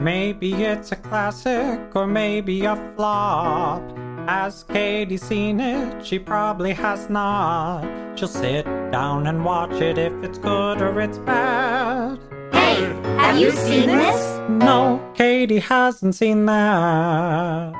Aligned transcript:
Maybe 0.00 0.54
it's 0.54 0.92
a 0.92 0.96
classic 0.96 1.94
or 1.94 2.06
maybe 2.06 2.64
a 2.64 2.74
flop. 2.96 3.82
Has 4.26 4.64
Katie 4.64 5.18
seen 5.18 5.60
it? 5.60 6.02
She 6.02 6.18
probably 6.18 6.72
has 6.72 7.10
not. 7.10 7.84
She'll 8.18 8.26
sit 8.26 8.64
down 8.90 9.26
and 9.26 9.44
watch 9.44 9.74
it 9.82 9.98
if 9.98 10.14
it's 10.22 10.38
good 10.38 10.80
or 10.80 11.02
it's 11.02 11.18
bad. 11.18 12.18
Hey, 12.50 12.80
have 13.18 13.36
you 13.36 13.50
seen 13.50 13.88
this? 13.88 14.38
No, 14.48 15.06
Katie 15.14 15.58
hasn't 15.58 16.14
seen 16.14 16.46
that. 16.46 17.74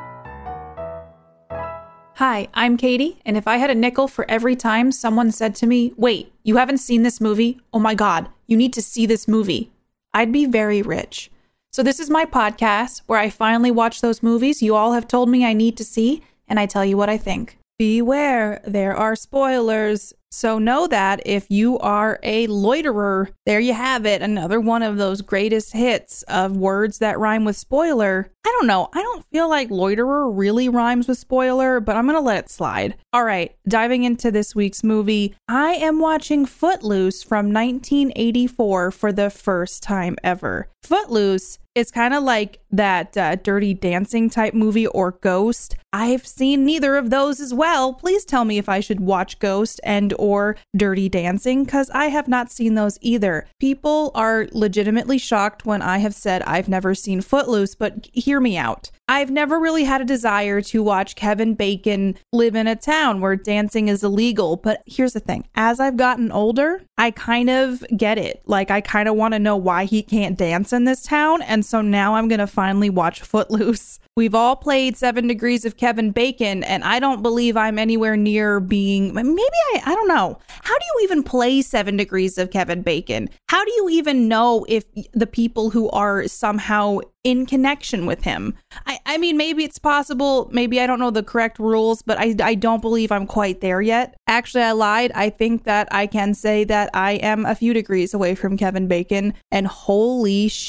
Hi, 2.16 2.48
I'm 2.52 2.76
Katie, 2.76 3.18
and 3.24 3.38
if 3.38 3.48
I 3.48 3.56
had 3.56 3.70
a 3.70 3.74
nickel 3.74 4.08
for 4.08 4.30
every 4.30 4.56
time 4.56 4.92
someone 4.92 5.32
said 5.32 5.54
to 5.54 5.66
me, 5.66 5.94
Wait, 5.96 6.34
you 6.42 6.58
haven't 6.58 6.78
seen 6.78 7.02
this 7.02 7.18
movie? 7.18 7.62
Oh 7.72 7.78
my 7.78 7.94
God, 7.94 8.28
you 8.46 8.58
need 8.58 8.74
to 8.74 8.82
see 8.82 9.06
this 9.06 9.26
movie, 9.26 9.70
I'd 10.12 10.32
be 10.32 10.44
very 10.44 10.82
rich. 10.82 11.30
So, 11.72 11.84
this 11.84 12.00
is 12.00 12.10
my 12.10 12.24
podcast 12.24 13.02
where 13.06 13.20
I 13.20 13.30
finally 13.30 13.70
watch 13.70 14.00
those 14.00 14.24
movies 14.24 14.60
you 14.60 14.74
all 14.74 14.92
have 14.94 15.06
told 15.06 15.28
me 15.28 15.44
I 15.44 15.52
need 15.52 15.76
to 15.76 15.84
see, 15.84 16.20
and 16.48 16.58
I 16.58 16.66
tell 16.66 16.84
you 16.84 16.96
what 16.96 17.08
I 17.08 17.16
think. 17.16 17.58
Beware, 17.78 18.60
there 18.66 18.96
are 18.96 19.14
spoilers. 19.14 20.12
So 20.32 20.60
know 20.60 20.86
that 20.86 21.22
if 21.26 21.50
you 21.50 21.78
are 21.80 22.20
a 22.22 22.46
loiterer, 22.46 23.30
there 23.46 23.58
you 23.58 23.74
have 23.74 24.06
it. 24.06 24.22
Another 24.22 24.60
one 24.60 24.82
of 24.82 24.96
those 24.96 25.22
greatest 25.22 25.72
hits 25.72 26.22
of 26.24 26.56
words 26.56 26.98
that 26.98 27.18
rhyme 27.18 27.44
with 27.44 27.56
spoiler. 27.56 28.30
I 28.46 28.56
don't 28.58 28.68
know. 28.68 28.88
I 28.94 29.02
don't 29.02 29.26
feel 29.32 29.48
like 29.48 29.70
loiterer 29.70 30.30
really 30.30 30.68
rhymes 30.68 31.08
with 31.08 31.18
spoiler, 31.18 31.80
but 31.80 31.96
I'm 31.96 32.06
going 32.06 32.16
to 32.16 32.20
let 32.20 32.44
it 32.44 32.50
slide. 32.50 32.94
All 33.12 33.24
right, 33.24 33.56
diving 33.68 34.04
into 34.04 34.30
this 34.30 34.54
week's 34.54 34.84
movie, 34.84 35.34
I 35.48 35.72
am 35.72 35.98
watching 35.98 36.46
Footloose 36.46 37.24
from 37.24 37.52
1984 37.52 38.92
for 38.92 39.12
the 39.12 39.30
first 39.30 39.82
time 39.82 40.16
ever. 40.22 40.68
Footloose 40.82 41.58
is 41.74 41.90
kind 41.90 42.14
of 42.14 42.22
like 42.22 42.58
that 42.70 43.16
uh, 43.16 43.36
dirty 43.36 43.74
dancing 43.74 44.28
type 44.28 44.54
movie 44.54 44.86
or 44.88 45.12
Ghost. 45.12 45.76
I've 45.92 46.26
seen 46.26 46.64
neither 46.64 46.96
of 46.96 47.10
those 47.10 47.40
as 47.40 47.52
well. 47.52 47.92
Please 47.92 48.24
tell 48.24 48.44
me 48.44 48.58
if 48.58 48.68
I 48.68 48.80
should 48.80 49.00
watch 49.00 49.38
Ghost 49.38 49.80
and 49.82 50.14
or 50.18 50.56
Dirty 50.76 51.08
Dancing 51.08 51.66
cuz 51.66 51.90
I 51.90 52.06
have 52.06 52.28
not 52.28 52.50
seen 52.50 52.74
those 52.74 52.98
either. 53.00 53.46
People 53.58 54.12
are 54.14 54.48
legitimately 54.52 55.18
shocked 55.18 55.66
when 55.66 55.82
I 55.82 55.98
have 55.98 56.14
said 56.14 56.42
I've 56.42 56.68
never 56.68 56.94
seen 56.94 57.20
Footloose, 57.20 57.74
but 57.74 58.08
hear 58.12 58.40
me 58.40 58.56
out. 58.56 58.90
I've 59.10 59.32
never 59.32 59.58
really 59.58 59.82
had 59.82 60.00
a 60.00 60.04
desire 60.04 60.60
to 60.60 60.84
watch 60.84 61.16
Kevin 61.16 61.54
Bacon 61.54 62.16
live 62.32 62.54
in 62.54 62.68
a 62.68 62.76
town 62.76 63.20
where 63.20 63.34
dancing 63.34 63.88
is 63.88 64.04
illegal. 64.04 64.54
But 64.54 64.84
here's 64.86 65.14
the 65.14 65.18
thing 65.18 65.48
as 65.56 65.80
I've 65.80 65.96
gotten 65.96 66.30
older, 66.30 66.80
I 66.96 67.10
kind 67.10 67.50
of 67.50 67.84
get 67.96 68.18
it. 68.18 68.40
Like, 68.46 68.70
I 68.70 68.80
kind 68.80 69.08
of 69.08 69.16
want 69.16 69.34
to 69.34 69.40
know 69.40 69.56
why 69.56 69.84
he 69.84 70.04
can't 70.04 70.38
dance 70.38 70.72
in 70.72 70.84
this 70.84 71.02
town. 71.02 71.42
And 71.42 71.66
so 71.66 71.80
now 71.80 72.14
I'm 72.14 72.28
going 72.28 72.38
to 72.38 72.46
finally 72.46 72.88
watch 72.88 73.22
Footloose. 73.22 73.98
We've 74.16 74.34
all 74.34 74.56
played 74.56 74.96
Seven 74.96 75.28
Degrees 75.28 75.64
of 75.64 75.76
Kevin 75.76 76.10
Bacon, 76.10 76.64
and 76.64 76.82
I 76.82 76.98
don't 76.98 77.22
believe 77.22 77.56
I'm 77.56 77.78
anywhere 77.78 78.16
near 78.16 78.58
being. 78.58 79.14
Maybe 79.14 79.30
I, 79.38 79.82
I 79.86 79.94
don't 79.94 80.08
know. 80.08 80.36
How 80.48 80.78
do 80.78 80.84
you 80.84 81.00
even 81.04 81.22
play 81.22 81.62
Seven 81.62 81.96
Degrees 81.96 82.36
of 82.36 82.50
Kevin 82.50 82.82
Bacon? 82.82 83.30
How 83.48 83.64
do 83.64 83.70
you 83.70 83.88
even 83.90 84.26
know 84.26 84.66
if 84.68 84.84
the 85.12 85.28
people 85.28 85.70
who 85.70 85.88
are 85.90 86.26
somehow 86.26 86.98
in 87.22 87.46
connection 87.46 88.04
with 88.04 88.22
him? 88.24 88.54
I, 88.84 88.98
I 89.06 89.16
mean, 89.16 89.36
maybe 89.36 89.62
it's 89.62 89.78
possible. 89.78 90.50
Maybe 90.52 90.80
I 90.80 90.88
don't 90.88 90.98
know 90.98 91.12
the 91.12 91.22
correct 91.22 91.60
rules, 91.60 92.02
but 92.02 92.18
I, 92.18 92.34
I 92.42 92.56
don't 92.56 92.82
believe 92.82 93.12
I'm 93.12 93.28
quite 93.28 93.60
there 93.60 93.80
yet. 93.80 94.16
Actually, 94.26 94.64
I 94.64 94.72
lied. 94.72 95.12
I 95.14 95.30
think 95.30 95.64
that 95.64 95.86
I 95.92 96.08
can 96.08 96.34
say 96.34 96.64
that 96.64 96.90
I 96.94 97.12
am 97.12 97.46
a 97.46 97.54
few 97.54 97.72
degrees 97.72 98.12
away 98.12 98.34
from 98.34 98.56
Kevin 98.56 98.88
Bacon, 98.88 99.34
and 99.52 99.68
holy 99.68 100.48
shit 100.48 100.68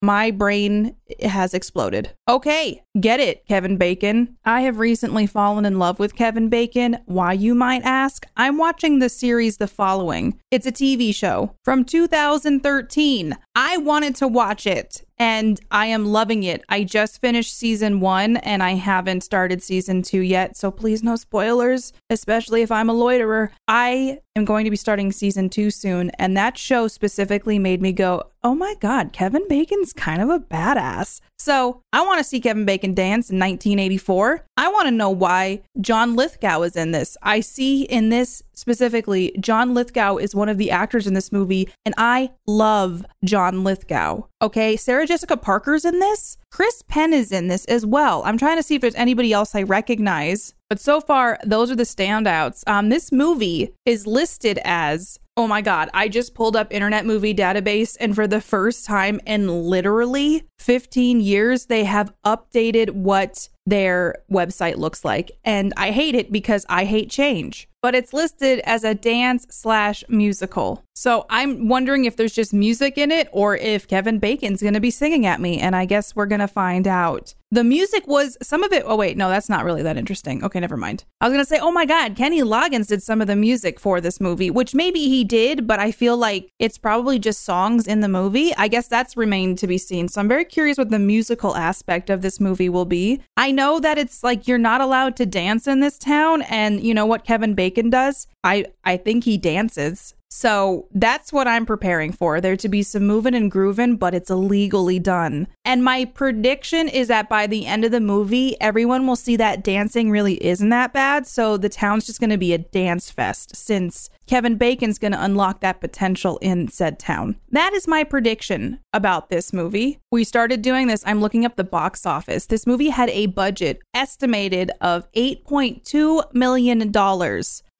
my 0.00 0.30
brain 0.30 0.94
has 1.22 1.54
exploded. 1.54 2.10
Okay, 2.28 2.82
get 3.00 3.20
it, 3.20 3.46
Kevin 3.46 3.76
Bacon. 3.76 4.36
I 4.44 4.62
have 4.62 4.78
recently 4.78 5.26
fallen 5.26 5.64
in 5.64 5.78
love 5.78 5.98
with 5.98 6.16
Kevin 6.16 6.48
Bacon. 6.48 6.98
Why, 7.06 7.32
you 7.32 7.54
might 7.54 7.82
ask? 7.82 8.26
I'm 8.36 8.58
watching 8.58 8.98
the 8.98 9.08
series 9.08 9.56
The 9.56 9.68
Following. 9.68 10.38
It's 10.50 10.66
a 10.66 10.72
TV 10.72 11.14
show 11.14 11.54
from 11.64 11.84
2013. 11.84 13.36
I 13.54 13.76
wanted 13.78 14.16
to 14.16 14.28
watch 14.28 14.66
it 14.66 15.04
and 15.18 15.60
I 15.70 15.86
am 15.86 16.06
loving 16.06 16.42
it. 16.44 16.64
I 16.68 16.84
just 16.84 17.20
finished 17.20 17.56
season 17.56 18.00
one 18.00 18.36
and 18.38 18.62
I 18.62 18.72
haven't 18.72 19.22
started 19.22 19.62
season 19.62 20.02
two 20.02 20.20
yet, 20.20 20.56
so 20.56 20.70
please 20.70 21.02
no 21.02 21.16
spoilers, 21.16 21.92
especially 22.08 22.62
if 22.62 22.70
I'm 22.70 22.88
a 22.88 22.94
loiterer. 22.94 23.50
I 23.66 24.18
am 24.36 24.44
going 24.44 24.64
to 24.64 24.70
be 24.70 24.76
starting 24.76 25.10
season 25.10 25.50
two 25.50 25.70
soon, 25.70 26.10
and 26.10 26.36
that 26.36 26.56
show 26.56 26.88
specifically 26.88 27.58
made 27.58 27.82
me 27.82 27.92
go, 27.92 28.22
oh 28.42 28.54
my 28.54 28.74
god, 28.80 29.12
Kevin 29.12 29.46
Bacon's 29.48 29.92
kind 29.92 30.22
of 30.22 30.30
a 30.30 30.38
badass. 30.38 30.97
So 31.38 31.82
I 31.92 32.02
want 32.02 32.18
to 32.18 32.24
see 32.24 32.40
Kevin 32.40 32.64
Bacon 32.64 32.94
dance 32.94 33.30
in 33.30 33.38
1984. 33.38 34.44
I 34.56 34.68
want 34.68 34.86
to 34.86 34.90
know 34.90 35.10
why 35.10 35.62
John 35.80 36.16
Lithgow 36.16 36.62
is 36.62 36.76
in 36.76 36.90
this. 36.90 37.16
I 37.22 37.40
see 37.40 37.82
in 37.82 38.08
this 38.08 38.42
specifically, 38.54 39.34
John 39.38 39.72
Lithgow 39.72 40.16
is 40.16 40.34
one 40.34 40.48
of 40.48 40.58
the 40.58 40.70
actors 40.70 41.06
in 41.06 41.14
this 41.14 41.30
movie, 41.30 41.68
and 41.86 41.94
I 41.96 42.32
love 42.46 43.06
John 43.24 43.62
Lithgow. 43.62 44.24
Okay, 44.42 44.76
Sarah 44.76 45.06
Jessica 45.06 45.36
Parker's 45.36 45.84
in 45.84 46.00
this. 46.00 46.36
Chris 46.50 46.82
Penn 46.88 47.12
is 47.12 47.30
in 47.30 47.48
this 47.48 47.64
as 47.66 47.86
well. 47.86 48.22
I'm 48.24 48.38
trying 48.38 48.56
to 48.56 48.62
see 48.62 48.74
if 48.74 48.80
there's 48.80 48.94
anybody 48.96 49.32
else 49.32 49.54
I 49.54 49.62
recognize. 49.62 50.54
But 50.68 50.80
so 50.80 51.00
far, 51.00 51.38
those 51.44 51.70
are 51.70 51.76
the 51.76 51.84
standouts. 51.84 52.62
Um, 52.66 52.88
this 52.88 53.10
movie 53.10 53.72
is 53.86 54.06
listed 54.06 54.58
as 54.64 55.18
Oh 55.38 55.46
my 55.46 55.60
God, 55.60 55.88
I 55.94 56.08
just 56.08 56.34
pulled 56.34 56.56
up 56.56 56.72
Internet 56.72 57.06
Movie 57.06 57.32
Database, 57.32 57.96
and 58.00 58.12
for 58.12 58.26
the 58.26 58.40
first 58.40 58.84
time 58.84 59.20
in 59.24 59.46
literally 59.46 60.42
15 60.58 61.20
years, 61.20 61.66
they 61.66 61.84
have 61.84 62.12
updated 62.26 62.90
what 62.90 63.48
their 63.68 64.16
website 64.30 64.76
looks 64.76 65.04
like. 65.04 65.32
And 65.44 65.72
I 65.76 65.90
hate 65.90 66.14
it 66.14 66.32
because 66.32 66.64
I 66.68 66.84
hate 66.84 67.10
change. 67.10 67.68
But 67.80 67.94
it's 67.94 68.12
listed 68.12 68.58
as 68.60 68.82
a 68.82 68.94
dance 68.94 69.46
slash 69.50 70.02
musical. 70.08 70.82
So 70.96 71.26
I'm 71.30 71.68
wondering 71.68 72.06
if 72.06 72.16
there's 72.16 72.34
just 72.34 72.52
music 72.52 72.98
in 72.98 73.12
it 73.12 73.28
or 73.30 73.56
if 73.56 73.86
Kevin 73.86 74.18
Bacon's 74.18 74.60
going 74.60 74.74
to 74.74 74.80
be 74.80 74.90
singing 74.90 75.26
at 75.26 75.40
me. 75.40 75.60
And 75.60 75.76
I 75.76 75.84
guess 75.84 76.16
we're 76.16 76.26
going 76.26 76.40
to 76.40 76.48
find 76.48 76.88
out. 76.88 77.34
The 77.52 77.62
music 77.62 78.06
was 78.08 78.36
some 78.42 78.64
of 78.64 78.72
it. 78.72 78.82
Oh, 78.84 78.96
wait, 78.96 79.16
no, 79.16 79.28
that's 79.28 79.48
not 79.48 79.64
really 79.64 79.82
that 79.84 79.96
interesting. 79.96 80.42
Okay, 80.44 80.58
never 80.58 80.76
mind. 80.76 81.04
I 81.20 81.26
was 81.26 81.32
going 81.32 81.44
to 81.44 81.48
say, 81.48 81.60
oh 81.60 81.70
my 81.70 81.86
God, 81.86 82.16
Kenny 82.16 82.42
Loggins 82.42 82.88
did 82.88 83.00
some 83.02 83.20
of 83.20 83.28
the 83.28 83.36
music 83.36 83.78
for 83.78 84.00
this 84.00 84.20
movie, 84.20 84.50
which 84.50 84.74
maybe 84.74 85.08
he 85.08 85.22
did, 85.22 85.68
but 85.68 85.78
I 85.78 85.92
feel 85.92 86.16
like 86.16 86.50
it's 86.58 86.76
probably 86.78 87.20
just 87.20 87.44
songs 87.44 87.86
in 87.86 88.00
the 88.00 88.08
movie. 88.08 88.52
I 88.56 88.66
guess 88.66 88.88
that's 88.88 89.16
remained 89.16 89.58
to 89.58 89.68
be 89.68 89.78
seen. 89.78 90.08
So 90.08 90.20
I'm 90.20 90.28
very 90.28 90.44
curious 90.44 90.78
what 90.78 90.90
the 90.90 90.98
musical 90.98 91.56
aspect 91.56 92.10
of 92.10 92.22
this 92.22 92.40
movie 92.40 92.68
will 92.68 92.84
be. 92.84 93.22
I 93.36 93.52
know 93.58 93.80
that 93.80 93.98
it's 93.98 94.22
like 94.22 94.46
you're 94.46 94.56
not 94.56 94.80
allowed 94.80 95.16
to 95.16 95.26
dance 95.26 95.66
in 95.66 95.80
this 95.80 95.98
town. 95.98 96.42
And 96.42 96.80
you 96.80 96.94
know 96.94 97.06
what 97.06 97.24
Kevin 97.24 97.54
Bacon 97.54 97.90
does? 97.90 98.26
I, 98.44 98.66
I 98.84 98.96
think 98.96 99.24
he 99.24 99.36
dances. 99.36 100.14
So 100.30 100.86
that's 100.92 101.32
what 101.32 101.48
I'm 101.48 101.66
preparing 101.66 102.12
for. 102.12 102.40
There 102.40 102.56
to 102.56 102.68
be 102.68 102.82
some 102.82 103.06
moving 103.06 103.34
and 103.34 103.50
grooving, 103.50 103.96
but 103.96 104.14
it's 104.14 104.30
illegally 104.30 104.98
done. 104.98 105.48
And 105.64 105.82
my 105.82 106.04
prediction 106.04 106.88
is 106.88 107.08
that 107.08 107.28
by 107.28 107.46
the 107.46 107.66
end 107.66 107.84
of 107.84 107.92
the 107.92 108.00
movie, 108.00 108.60
everyone 108.60 109.06
will 109.06 109.16
see 109.16 109.36
that 109.36 109.64
dancing 109.64 110.10
really 110.10 110.42
isn't 110.44 110.68
that 110.68 110.92
bad. 110.92 111.26
So 111.26 111.56
the 111.56 111.68
town's 111.68 112.06
just 112.06 112.20
going 112.20 112.30
to 112.30 112.38
be 112.38 112.52
a 112.52 112.58
dance 112.58 113.10
fest 113.10 113.56
since 113.56 114.10
Kevin 114.26 114.56
Bacon's 114.56 114.98
going 114.98 115.12
to 115.12 115.24
unlock 115.24 115.60
that 115.60 115.80
potential 115.80 116.38
in 116.38 116.68
said 116.68 116.98
town. 116.98 117.36
That 117.50 117.72
is 117.72 117.88
my 117.88 118.04
prediction 118.04 118.80
about 118.92 119.30
this 119.30 119.52
movie. 119.52 119.98
We 120.12 120.24
started 120.24 120.60
doing 120.60 120.86
this. 120.86 121.02
I'm 121.06 121.20
looking 121.20 121.46
up 121.46 121.56
the 121.56 121.64
box 121.64 122.04
office. 122.04 122.46
This 122.46 122.66
movie 122.66 122.90
had 122.90 123.08
a 123.10 123.26
budget 123.26 123.80
estimated 123.94 124.70
of 124.80 125.10
$8.2 125.12 126.34
million. 126.34 126.92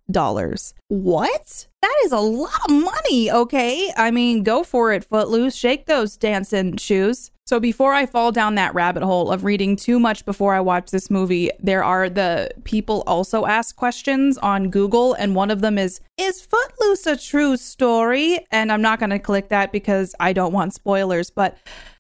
What? 0.87 1.67
That 1.83 1.97
is 2.05 2.13
a 2.13 2.21
lot 2.21 2.61
of 2.69 2.77
money, 2.77 3.33
okay? 3.33 3.93
I 3.97 4.13
mean, 4.13 4.45
go 4.45 4.63
for 4.63 4.93
it, 4.93 5.05
Footloose. 5.05 5.57
Shake 5.57 5.87
those 5.87 6.17
dancing 6.17 6.77
shoes. 6.77 7.33
So 7.49 7.59
before 7.59 7.95
I 7.95 8.05
fall 8.05 8.31
down 8.31 8.57
that 8.57 8.75
rabbit 8.75 9.03
hole 9.03 9.33
of 9.33 9.43
reading 9.43 9.75
too 9.75 9.99
much 9.99 10.27
before 10.27 10.53
I 10.53 10.61
watch 10.61 10.91
this 10.91 11.11
movie, 11.11 11.51
there 11.59 11.83
are 11.83 12.11
the 12.11 12.51
people 12.65 13.03
also 13.07 13.47
ask 13.47 13.75
questions 13.75 14.37
on 14.37 14.69
Google, 14.69 15.15
and 15.15 15.35
one 15.35 15.51
of 15.51 15.63
them 15.63 15.79
is, 15.79 15.99
Is 16.19 16.43
Footloose 16.43 17.07
a 17.07 17.17
true 17.17 17.57
story? 17.57 18.41
And 18.51 18.71
I'm 18.71 18.83
not 18.83 18.99
going 18.99 19.09
to 19.09 19.19
click 19.19 19.49
that 19.49 19.73
because 19.73 20.15
I 20.21 20.35
don't 20.35 20.53
want 20.53 20.75
spoilers, 20.75 21.31
but 21.31 21.57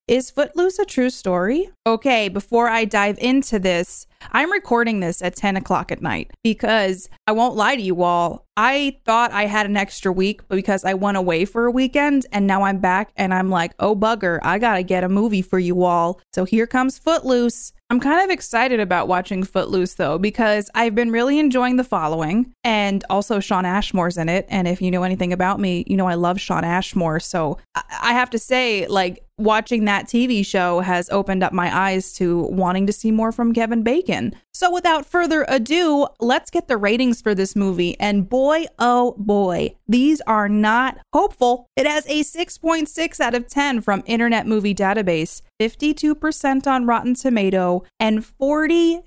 is 0.06 0.30
Footloose 0.30 0.78
a 0.78 0.84
true 0.84 1.08
story? 1.08 1.70
Okay, 1.86 2.28
before 2.28 2.68
I 2.68 2.84
dive 2.84 3.16
into 3.18 3.58
this, 3.58 4.06
I'm 4.32 4.52
recording 4.52 5.00
this 5.00 5.22
at 5.22 5.36
10 5.36 5.56
o'clock 5.56 5.90
at 5.90 6.02
night 6.02 6.30
because 6.42 7.08
I 7.26 7.32
won't 7.32 7.56
lie 7.56 7.76
to 7.76 7.82
you 7.82 8.02
all. 8.02 8.46
I 8.56 8.98
thought 9.04 9.30
I 9.30 9.46
had 9.46 9.66
an 9.66 9.76
extra 9.76 10.12
week 10.12 10.46
because 10.48 10.84
I 10.84 10.94
went 10.94 11.16
away 11.16 11.44
for 11.44 11.66
a 11.66 11.70
weekend 11.70 12.26
and 12.32 12.46
now 12.46 12.64
I'm 12.64 12.78
back 12.78 13.12
and 13.16 13.32
I'm 13.32 13.50
like, 13.50 13.72
oh 13.78 13.94
bugger, 13.94 14.40
I 14.42 14.58
gotta 14.58 14.82
get 14.82 15.04
a 15.04 15.08
movie 15.08 15.42
for 15.42 15.58
you 15.58 15.84
all. 15.84 16.20
So 16.34 16.44
here 16.44 16.66
comes 16.66 16.98
Footloose. 16.98 17.72
I'm 17.90 18.00
kind 18.00 18.22
of 18.22 18.30
excited 18.30 18.80
about 18.80 19.08
watching 19.08 19.44
Footloose 19.44 19.94
though, 19.94 20.18
because 20.18 20.70
I've 20.74 20.94
been 20.94 21.10
really 21.10 21.38
enjoying 21.38 21.76
the 21.76 21.84
following 21.84 22.52
and 22.64 23.02
also 23.08 23.40
Shawn 23.40 23.64
Ashmore's 23.64 24.18
in 24.18 24.28
it. 24.28 24.46
And 24.50 24.68
if 24.68 24.82
you 24.82 24.90
know 24.90 25.04
anything 25.04 25.32
about 25.32 25.58
me, 25.58 25.84
you 25.86 25.96
know 25.96 26.06
I 26.06 26.14
love 26.14 26.40
Sean 26.40 26.64
Ashmore. 26.64 27.20
So 27.20 27.58
I 27.74 28.12
have 28.12 28.28
to 28.30 28.38
say, 28.38 28.86
like, 28.88 29.24
watching 29.38 29.84
that 29.84 30.06
TV 30.06 30.44
show 30.44 30.80
has 30.80 31.08
opened 31.10 31.42
up 31.42 31.52
my 31.52 31.74
eyes 31.74 32.12
to 32.14 32.42
wanting 32.50 32.86
to 32.88 32.92
see 32.92 33.10
more 33.10 33.32
from 33.32 33.54
Kevin 33.54 33.82
Bacon. 33.82 34.07
So, 34.52 34.72
without 34.72 35.06
further 35.06 35.44
ado, 35.48 36.08
let's 36.18 36.50
get 36.50 36.66
the 36.66 36.76
ratings 36.76 37.22
for 37.22 37.32
this 37.34 37.54
movie. 37.54 37.98
And 38.00 38.28
boy, 38.28 38.64
oh 38.78 39.14
boy, 39.16 39.76
these 39.86 40.20
are 40.22 40.48
not 40.48 40.98
hopeful. 41.12 41.66
It 41.76 41.86
has 41.86 42.04
a 42.06 42.24
6.6 42.24 43.20
out 43.20 43.34
of 43.34 43.46
10 43.46 43.82
from 43.82 44.02
Internet 44.06 44.46
Movie 44.48 44.74
Database, 44.74 45.42
52% 45.60 46.66
on 46.66 46.86
Rotten 46.86 47.14
Tomato, 47.14 47.84
and 48.00 48.24
42% 48.24 49.02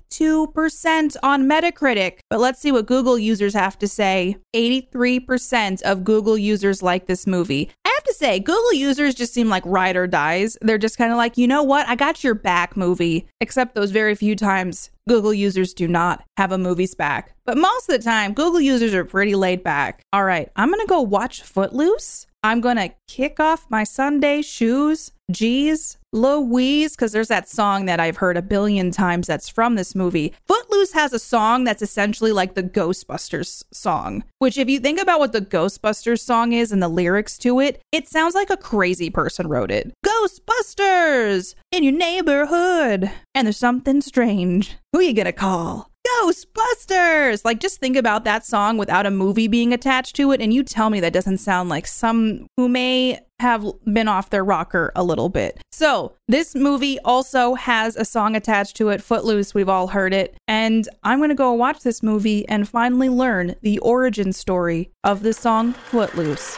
on 1.22 1.48
Metacritic. 1.48 2.18
But 2.30 2.40
let's 2.40 2.60
see 2.60 2.72
what 2.72 2.86
Google 2.86 3.18
users 3.18 3.52
have 3.52 3.78
to 3.80 3.88
say. 3.88 4.38
83% 4.54 5.82
of 5.82 6.04
Google 6.04 6.38
users 6.38 6.82
like 6.82 7.06
this 7.06 7.26
movie. 7.26 7.70
To 8.12 8.18
say, 8.18 8.40
Google 8.40 8.74
users 8.74 9.14
just 9.14 9.32
seem 9.32 9.48
like 9.48 9.62
ride 9.64 9.96
or 9.96 10.06
dies. 10.06 10.58
They're 10.60 10.76
just 10.76 10.98
kind 10.98 11.12
of 11.12 11.16
like, 11.16 11.38
you 11.38 11.48
know 11.48 11.62
what? 11.62 11.88
I 11.88 11.94
got 11.94 12.22
your 12.22 12.34
back 12.34 12.76
movie, 12.76 13.26
except 13.40 13.74
those 13.74 13.90
very 13.90 14.14
few 14.14 14.36
times 14.36 14.90
Google 15.08 15.32
users 15.32 15.72
do 15.72 15.88
not 15.88 16.22
have 16.36 16.52
a 16.52 16.58
movie's 16.58 16.94
back. 16.94 17.34
But 17.46 17.56
most 17.56 17.88
of 17.88 17.96
the 17.96 18.04
time, 18.04 18.34
Google 18.34 18.60
users 18.60 18.92
are 18.92 19.06
pretty 19.06 19.34
laid 19.34 19.62
back. 19.62 20.02
All 20.12 20.24
right, 20.24 20.50
I'm 20.56 20.68
gonna 20.68 20.84
go 20.84 21.00
watch 21.00 21.40
Footloose. 21.40 22.26
I'm 22.42 22.60
gonna 22.60 22.90
kick 23.08 23.40
off 23.40 23.64
my 23.70 23.82
Sunday 23.82 24.42
shoes. 24.42 25.12
Geez, 25.30 25.96
Louise, 26.12 26.94
because 26.94 27.12
there's 27.12 27.28
that 27.28 27.48
song 27.48 27.86
that 27.86 27.98
I've 27.98 28.18
heard 28.18 28.36
a 28.36 28.42
billion 28.42 28.90
times 28.90 29.26
that's 29.26 29.48
from 29.48 29.76
this 29.76 29.94
movie. 29.94 30.34
Footloose 30.46 30.92
has 30.92 31.12
a 31.12 31.18
song 31.18 31.64
that's 31.64 31.82
essentially 31.82 32.32
like 32.32 32.54
the 32.54 32.62
Ghostbusters 32.62 33.64
song, 33.72 34.22
which, 34.38 34.58
if 34.58 34.68
you 34.68 34.78
think 34.78 35.00
about 35.00 35.20
what 35.20 35.32
the 35.32 35.40
Ghostbusters 35.40 36.20
song 36.20 36.52
is 36.52 36.70
and 36.70 36.82
the 36.82 36.88
lyrics 36.88 37.38
to 37.38 37.60
it, 37.60 37.80
it 37.92 38.08
sounds 38.08 38.34
like 38.34 38.50
a 38.50 38.56
crazy 38.56 39.08
person 39.08 39.48
wrote 39.48 39.70
it. 39.70 39.92
Ghostbusters 40.04 41.54
in 41.70 41.82
your 41.82 41.94
neighborhood, 41.94 43.10
and 43.34 43.46
there's 43.46 43.56
something 43.56 44.02
strange. 44.02 44.76
Who 44.92 45.00
you 45.00 45.14
gonna 45.14 45.32
call? 45.32 45.90
Ghostbusters! 46.20 47.44
Like, 47.44 47.60
just 47.60 47.78
think 47.80 47.96
about 47.96 48.24
that 48.24 48.44
song 48.44 48.76
without 48.76 49.06
a 49.06 49.10
movie 49.10 49.48
being 49.48 49.72
attached 49.72 50.16
to 50.16 50.32
it, 50.32 50.40
and 50.40 50.52
you 50.52 50.62
tell 50.62 50.90
me 50.90 51.00
that 51.00 51.12
doesn't 51.12 51.38
sound 51.38 51.68
like 51.68 51.86
some 51.86 52.46
who 52.56 52.68
may 52.68 53.20
have 53.42 53.66
been 53.92 54.08
off 54.08 54.30
their 54.30 54.44
rocker 54.44 54.92
a 54.96 55.02
little 55.02 55.28
bit. 55.28 55.60
So, 55.72 56.14
this 56.28 56.54
movie 56.54 56.98
also 57.00 57.54
has 57.54 57.96
a 57.96 58.04
song 58.04 58.36
attached 58.36 58.76
to 58.76 58.88
it, 58.88 59.02
Footloose. 59.02 59.52
We've 59.52 59.68
all 59.68 59.88
heard 59.88 60.14
it. 60.14 60.36
And 60.48 60.88
I'm 61.02 61.18
going 61.18 61.28
to 61.28 61.34
go 61.34 61.52
watch 61.52 61.80
this 61.80 62.02
movie 62.02 62.48
and 62.48 62.68
finally 62.68 63.08
learn 63.08 63.56
the 63.62 63.78
origin 63.80 64.32
story 64.32 64.90
of 65.04 65.22
the 65.22 65.32
song 65.32 65.72
Footloose. 65.72 66.56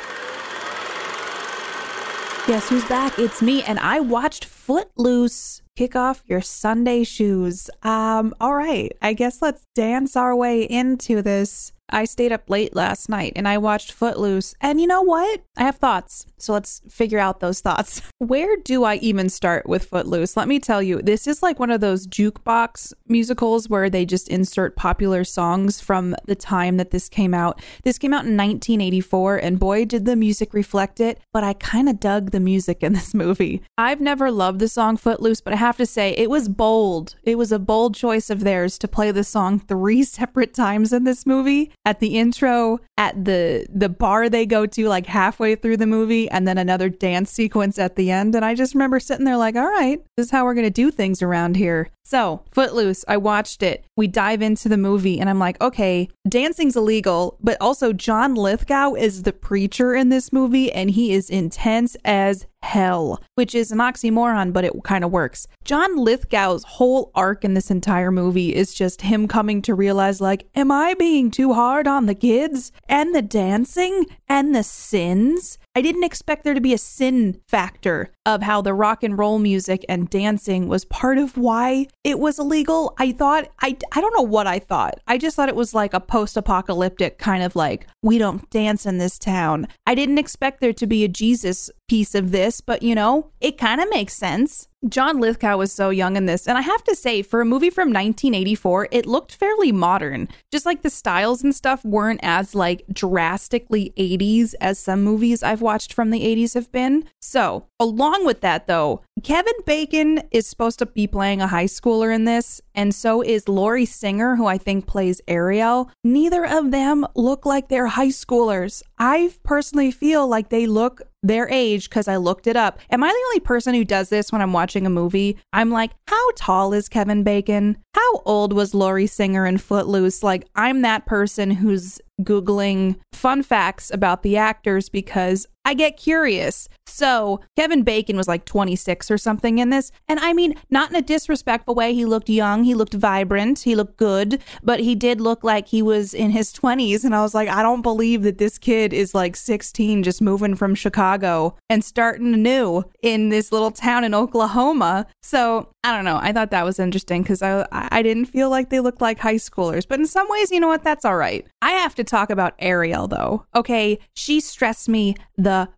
Guess 2.46 2.68
who's 2.68 2.84
back? 2.84 3.18
It's 3.18 3.40
me, 3.40 3.62
and 3.62 3.78
I 3.78 4.00
watched 4.00 4.44
Footloose. 4.44 5.62
Kick 5.76 5.96
off 5.96 6.22
your 6.26 6.42
Sunday 6.42 7.02
shoes. 7.02 7.70
Um, 7.82 8.34
all 8.38 8.54
right. 8.54 8.92
I 9.00 9.14
guess 9.14 9.40
let's 9.40 9.66
dance 9.74 10.14
our 10.14 10.36
way 10.36 10.62
into 10.62 11.22
this 11.22 11.72
I 11.94 12.06
stayed 12.06 12.32
up 12.32 12.50
late 12.50 12.74
last 12.74 13.08
night 13.08 13.34
and 13.36 13.46
I 13.46 13.56
watched 13.56 13.92
Footloose. 13.92 14.52
And 14.60 14.80
you 14.80 14.86
know 14.88 15.02
what? 15.02 15.42
I 15.56 15.62
have 15.62 15.76
thoughts. 15.76 16.26
So 16.38 16.52
let's 16.52 16.82
figure 16.90 17.20
out 17.20 17.38
those 17.38 17.60
thoughts. 17.60 18.02
Where 18.18 18.56
do 18.56 18.82
I 18.82 18.96
even 18.96 19.28
start 19.28 19.68
with 19.68 19.84
Footloose? 19.84 20.36
Let 20.36 20.48
me 20.48 20.58
tell 20.58 20.82
you, 20.82 21.00
this 21.00 21.28
is 21.28 21.40
like 21.40 21.60
one 21.60 21.70
of 21.70 21.80
those 21.80 22.08
jukebox 22.08 22.92
musicals 23.06 23.68
where 23.68 23.88
they 23.88 24.04
just 24.04 24.28
insert 24.28 24.74
popular 24.74 25.22
songs 25.22 25.80
from 25.80 26.16
the 26.26 26.34
time 26.34 26.78
that 26.78 26.90
this 26.90 27.08
came 27.08 27.32
out. 27.32 27.62
This 27.84 27.96
came 27.96 28.12
out 28.12 28.26
in 28.26 28.36
1984, 28.36 29.36
and 29.36 29.60
boy, 29.60 29.84
did 29.84 30.04
the 30.04 30.16
music 30.16 30.52
reflect 30.52 30.98
it. 30.98 31.20
But 31.32 31.44
I 31.44 31.52
kind 31.52 31.88
of 31.88 32.00
dug 32.00 32.32
the 32.32 32.40
music 32.40 32.82
in 32.82 32.92
this 32.94 33.14
movie. 33.14 33.62
I've 33.78 34.00
never 34.00 34.32
loved 34.32 34.58
the 34.58 34.68
song 34.68 34.96
Footloose, 34.96 35.40
but 35.40 35.52
I 35.52 35.58
have 35.58 35.76
to 35.76 35.86
say, 35.86 36.10
it 36.10 36.28
was 36.28 36.48
bold. 36.48 37.14
It 37.22 37.38
was 37.38 37.52
a 37.52 37.60
bold 37.60 37.94
choice 37.94 38.30
of 38.30 38.40
theirs 38.40 38.78
to 38.78 38.88
play 38.88 39.12
the 39.12 39.22
song 39.22 39.60
three 39.60 40.02
separate 40.18 40.54
times 40.54 40.92
in 40.92 41.04
this 41.04 41.24
movie 41.24 41.70
at 41.84 42.00
the 42.00 42.18
intro, 42.18 42.80
at 42.96 43.24
the 43.24 43.66
the 43.72 43.88
bar 43.88 44.28
they 44.28 44.46
go 44.46 44.66
to 44.66 44.88
like 44.88 45.06
halfway 45.06 45.54
through 45.54 45.76
the 45.76 45.86
movie, 45.86 46.28
and 46.30 46.48
then 46.48 46.58
another 46.58 46.88
dance 46.88 47.30
sequence 47.30 47.78
at 47.78 47.96
the 47.96 48.10
end. 48.10 48.34
And 48.34 48.44
I 48.44 48.54
just 48.54 48.74
remember 48.74 49.00
sitting 49.00 49.24
there 49.24 49.36
like, 49.36 49.56
all 49.56 49.68
right, 49.68 50.02
this 50.16 50.26
is 50.26 50.30
how 50.30 50.44
we're 50.44 50.54
gonna 50.54 50.70
do 50.70 50.90
things 50.90 51.22
around 51.22 51.56
here. 51.56 51.90
So, 52.06 52.42
Footloose, 52.52 53.02
I 53.08 53.16
watched 53.16 53.62
it. 53.62 53.86
We 53.96 54.08
dive 54.08 54.42
into 54.42 54.68
the 54.68 54.76
movie, 54.76 55.18
and 55.18 55.30
I'm 55.30 55.38
like, 55.38 55.58
okay, 55.62 56.10
dancing's 56.28 56.76
illegal, 56.76 57.38
but 57.40 57.56
also 57.62 57.94
John 57.94 58.34
Lithgow 58.34 58.92
is 58.92 59.22
the 59.22 59.32
preacher 59.32 59.94
in 59.94 60.10
this 60.10 60.30
movie, 60.30 60.70
and 60.70 60.90
he 60.90 61.12
is 61.12 61.30
intense 61.30 61.96
as 62.04 62.46
hell, 62.62 63.22
which 63.36 63.54
is 63.54 63.72
an 63.72 63.78
oxymoron, 63.78 64.52
but 64.52 64.64
it 64.64 64.72
kind 64.84 65.02
of 65.02 65.12
works. 65.12 65.46
John 65.64 65.96
Lithgow's 65.96 66.64
whole 66.64 67.10
arc 67.14 67.42
in 67.42 67.54
this 67.54 67.70
entire 67.70 68.10
movie 68.10 68.54
is 68.54 68.74
just 68.74 69.00
him 69.00 69.26
coming 69.26 69.62
to 69.62 69.74
realize, 69.74 70.20
like, 70.20 70.46
am 70.54 70.70
I 70.70 70.92
being 70.94 71.30
too 71.30 71.54
hard 71.54 71.86
on 71.86 72.04
the 72.04 72.14
kids 72.14 72.70
and 72.86 73.14
the 73.14 73.22
dancing 73.22 74.06
and 74.28 74.54
the 74.54 74.62
sins? 74.62 75.58
I 75.76 75.82
didn't 75.82 76.04
expect 76.04 76.44
there 76.44 76.54
to 76.54 76.60
be 76.60 76.72
a 76.72 76.78
sin 76.78 77.40
factor 77.48 78.12
of 78.24 78.42
how 78.42 78.62
the 78.62 78.72
rock 78.72 79.02
and 79.02 79.18
roll 79.18 79.40
music 79.40 79.84
and 79.88 80.08
dancing 80.08 80.68
was 80.68 80.84
part 80.84 81.18
of 81.18 81.36
why 81.36 81.88
it 82.04 82.20
was 82.20 82.38
illegal. 82.38 82.94
I 82.98 83.10
thought, 83.10 83.48
I, 83.60 83.76
I 83.92 84.00
don't 84.00 84.16
know 84.16 84.22
what 84.22 84.46
I 84.46 84.60
thought. 84.60 85.00
I 85.08 85.18
just 85.18 85.34
thought 85.34 85.48
it 85.48 85.56
was 85.56 85.74
like 85.74 85.92
a 85.92 86.00
post 86.00 86.36
apocalyptic 86.36 87.18
kind 87.18 87.42
of 87.42 87.56
like, 87.56 87.88
we 88.02 88.18
don't 88.18 88.48
dance 88.50 88.86
in 88.86 88.98
this 88.98 89.18
town. 89.18 89.66
I 89.84 89.96
didn't 89.96 90.18
expect 90.18 90.60
there 90.60 90.72
to 90.72 90.86
be 90.86 91.02
a 91.02 91.08
Jesus 91.08 91.70
piece 91.88 92.14
of 92.14 92.30
this, 92.30 92.60
but 92.60 92.82
you 92.82 92.94
know, 92.94 93.30
it 93.40 93.58
kind 93.58 93.80
of 93.80 93.90
makes 93.90 94.14
sense. 94.14 94.68
John 94.88 95.18
Lithgow 95.18 95.56
was 95.56 95.72
so 95.72 95.90
young 95.90 96.16
in 96.16 96.26
this, 96.26 96.46
and 96.46 96.58
I 96.58 96.60
have 96.60 96.84
to 96.84 96.94
say, 96.94 97.22
for 97.22 97.40
a 97.40 97.46
movie 97.46 97.70
from 97.70 97.88
1984, 97.88 98.88
it 98.90 99.06
looked 99.06 99.34
fairly 99.34 99.72
modern. 99.72 100.28
Just 100.52 100.66
like 100.66 100.82
the 100.82 100.90
styles 100.90 101.42
and 101.42 101.54
stuff 101.54 101.84
weren't 101.84 102.20
as 102.22 102.54
like 102.54 102.84
drastically 102.92 103.94
80s 103.96 104.54
as 104.60 104.78
some 104.78 105.02
movies 105.02 105.42
I've 105.42 105.62
watched 105.62 105.94
from 105.94 106.10
the 106.10 106.20
80s 106.20 106.54
have 106.54 106.70
been. 106.70 107.04
So, 107.20 107.66
along 107.80 108.26
with 108.26 108.42
that, 108.42 108.66
though, 108.66 109.02
Kevin 109.22 109.54
Bacon 109.64 110.22
is 110.30 110.46
supposed 110.46 110.78
to 110.80 110.86
be 110.86 111.06
playing 111.06 111.40
a 111.40 111.46
high 111.46 111.64
schooler 111.64 112.14
in 112.14 112.24
this, 112.24 112.60
and 112.74 112.94
so 112.94 113.22
is 113.22 113.48
Lori 113.48 113.86
Singer, 113.86 114.36
who 114.36 114.46
I 114.46 114.58
think 114.58 114.86
plays 114.86 115.20
Ariel. 115.26 115.90
Neither 116.02 116.44
of 116.44 116.72
them 116.72 117.06
look 117.14 117.46
like 117.46 117.68
they're 117.68 117.86
high 117.86 118.08
schoolers. 118.08 118.82
I 118.98 119.32
personally 119.44 119.90
feel 119.90 120.26
like 120.26 120.50
they 120.50 120.66
look 120.66 121.00
their 121.24 121.48
age 121.48 121.88
because 121.88 122.06
I 122.06 122.16
looked 122.16 122.46
it 122.46 122.56
up. 122.56 122.78
Am 122.90 123.02
I 123.02 123.08
the 123.08 123.24
only 123.28 123.40
person 123.40 123.74
who 123.74 123.84
does 123.84 124.10
this 124.10 124.30
when 124.30 124.42
I'm 124.42 124.52
watching 124.52 124.86
a 124.86 124.90
movie? 124.90 125.38
I'm 125.52 125.70
like, 125.70 125.92
how 126.06 126.30
tall 126.36 126.72
is 126.72 126.88
Kevin 126.88 127.22
Bacon? 127.22 127.78
How 127.94 128.22
old 128.24 128.52
was 128.52 128.74
Lori 128.74 129.06
Singer 129.06 129.46
in 129.46 129.58
Footloose? 129.58 130.22
Like, 130.22 130.46
I'm 130.54 130.82
that 130.82 131.06
person 131.06 131.50
who's 131.50 132.00
Googling 132.22 132.96
fun 133.12 133.42
facts 133.42 133.90
about 133.90 134.22
the 134.22 134.36
actors 134.36 134.88
because 134.88 135.46
I 135.64 135.74
get 135.74 135.96
curious. 135.96 136.68
So, 136.86 137.40
Kevin 137.56 137.82
Bacon 137.82 138.16
was 138.16 138.28
like 138.28 138.44
26 138.44 139.10
or 139.10 139.16
something 139.16 139.58
in 139.58 139.70
this. 139.70 139.90
And 140.08 140.20
I 140.20 140.34
mean, 140.34 140.54
not 140.70 140.90
in 140.90 140.96
a 140.96 141.02
disrespectful 141.02 141.74
way. 141.74 141.94
He 141.94 142.04
looked 142.04 142.28
young, 142.28 142.64
he 142.64 142.74
looked 142.74 142.94
vibrant, 142.94 143.60
he 143.60 143.74
looked 143.74 143.96
good, 143.96 144.42
but 144.62 144.80
he 144.80 144.94
did 144.94 145.20
look 145.20 145.42
like 145.42 145.68
he 145.68 145.80
was 145.80 146.12
in 146.12 146.30
his 146.30 146.52
20s. 146.52 147.02
And 147.02 147.14
I 147.14 147.22
was 147.22 147.34
like, 147.34 147.48
I 147.48 147.62
don't 147.62 147.82
believe 147.82 148.22
that 148.24 148.38
this 148.38 148.58
kid 148.58 148.92
is 148.92 149.14
like 149.14 149.36
16, 149.36 150.02
just 150.02 150.20
moving 150.20 150.54
from 150.54 150.74
Chicago 150.74 151.56
and 151.70 151.82
starting 151.82 152.34
anew 152.34 152.84
in 153.02 153.30
this 153.30 153.50
little 153.50 153.70
town 153.70 154.04
in 154.04 154.14
Oklahoma. 154.14 155.06
So, 155.22 155.70
I 155.84 155.94
don't 155.94 156.06
know. 156.06 156.18
I 156.20 156.32
thought 156.32 156.50
that 156.50 156.64
was 156.64 156.78
interesting 156.78 157.22
because 157.22 157.42
I, 157.42 157.66
I 157.70 158.00
didn't 158.00 158.24
feel 158.24 158.48
like 158.48 158.70
they 158.70 158.80
looked 158.80 159.02
like 159.02 159.18
high 159.18 159.34
schoolers. 159.34 159.86
But 159.86 160.00
in 160.00 160.06
some 160.06 160.26
ways, 160.30 160.50
you 160.50 160.58
know 160.58 160.68
what? 160.68 160.82
That's 160.82 161.04
all 161.04 161.16
right. 161.16 161.46
I 161.60 161.72
have 161.72 161.94
to 161.96 162.04
talk 162.04 162.30
about 162.30 162.54
Ariel, 162.58 163.06
though. 163.06 163.44
Okay. 163.54 163.98
She 164.14 164.40
stressed 164.40 164.88
me 164.88 165.14
the 165.36 165.68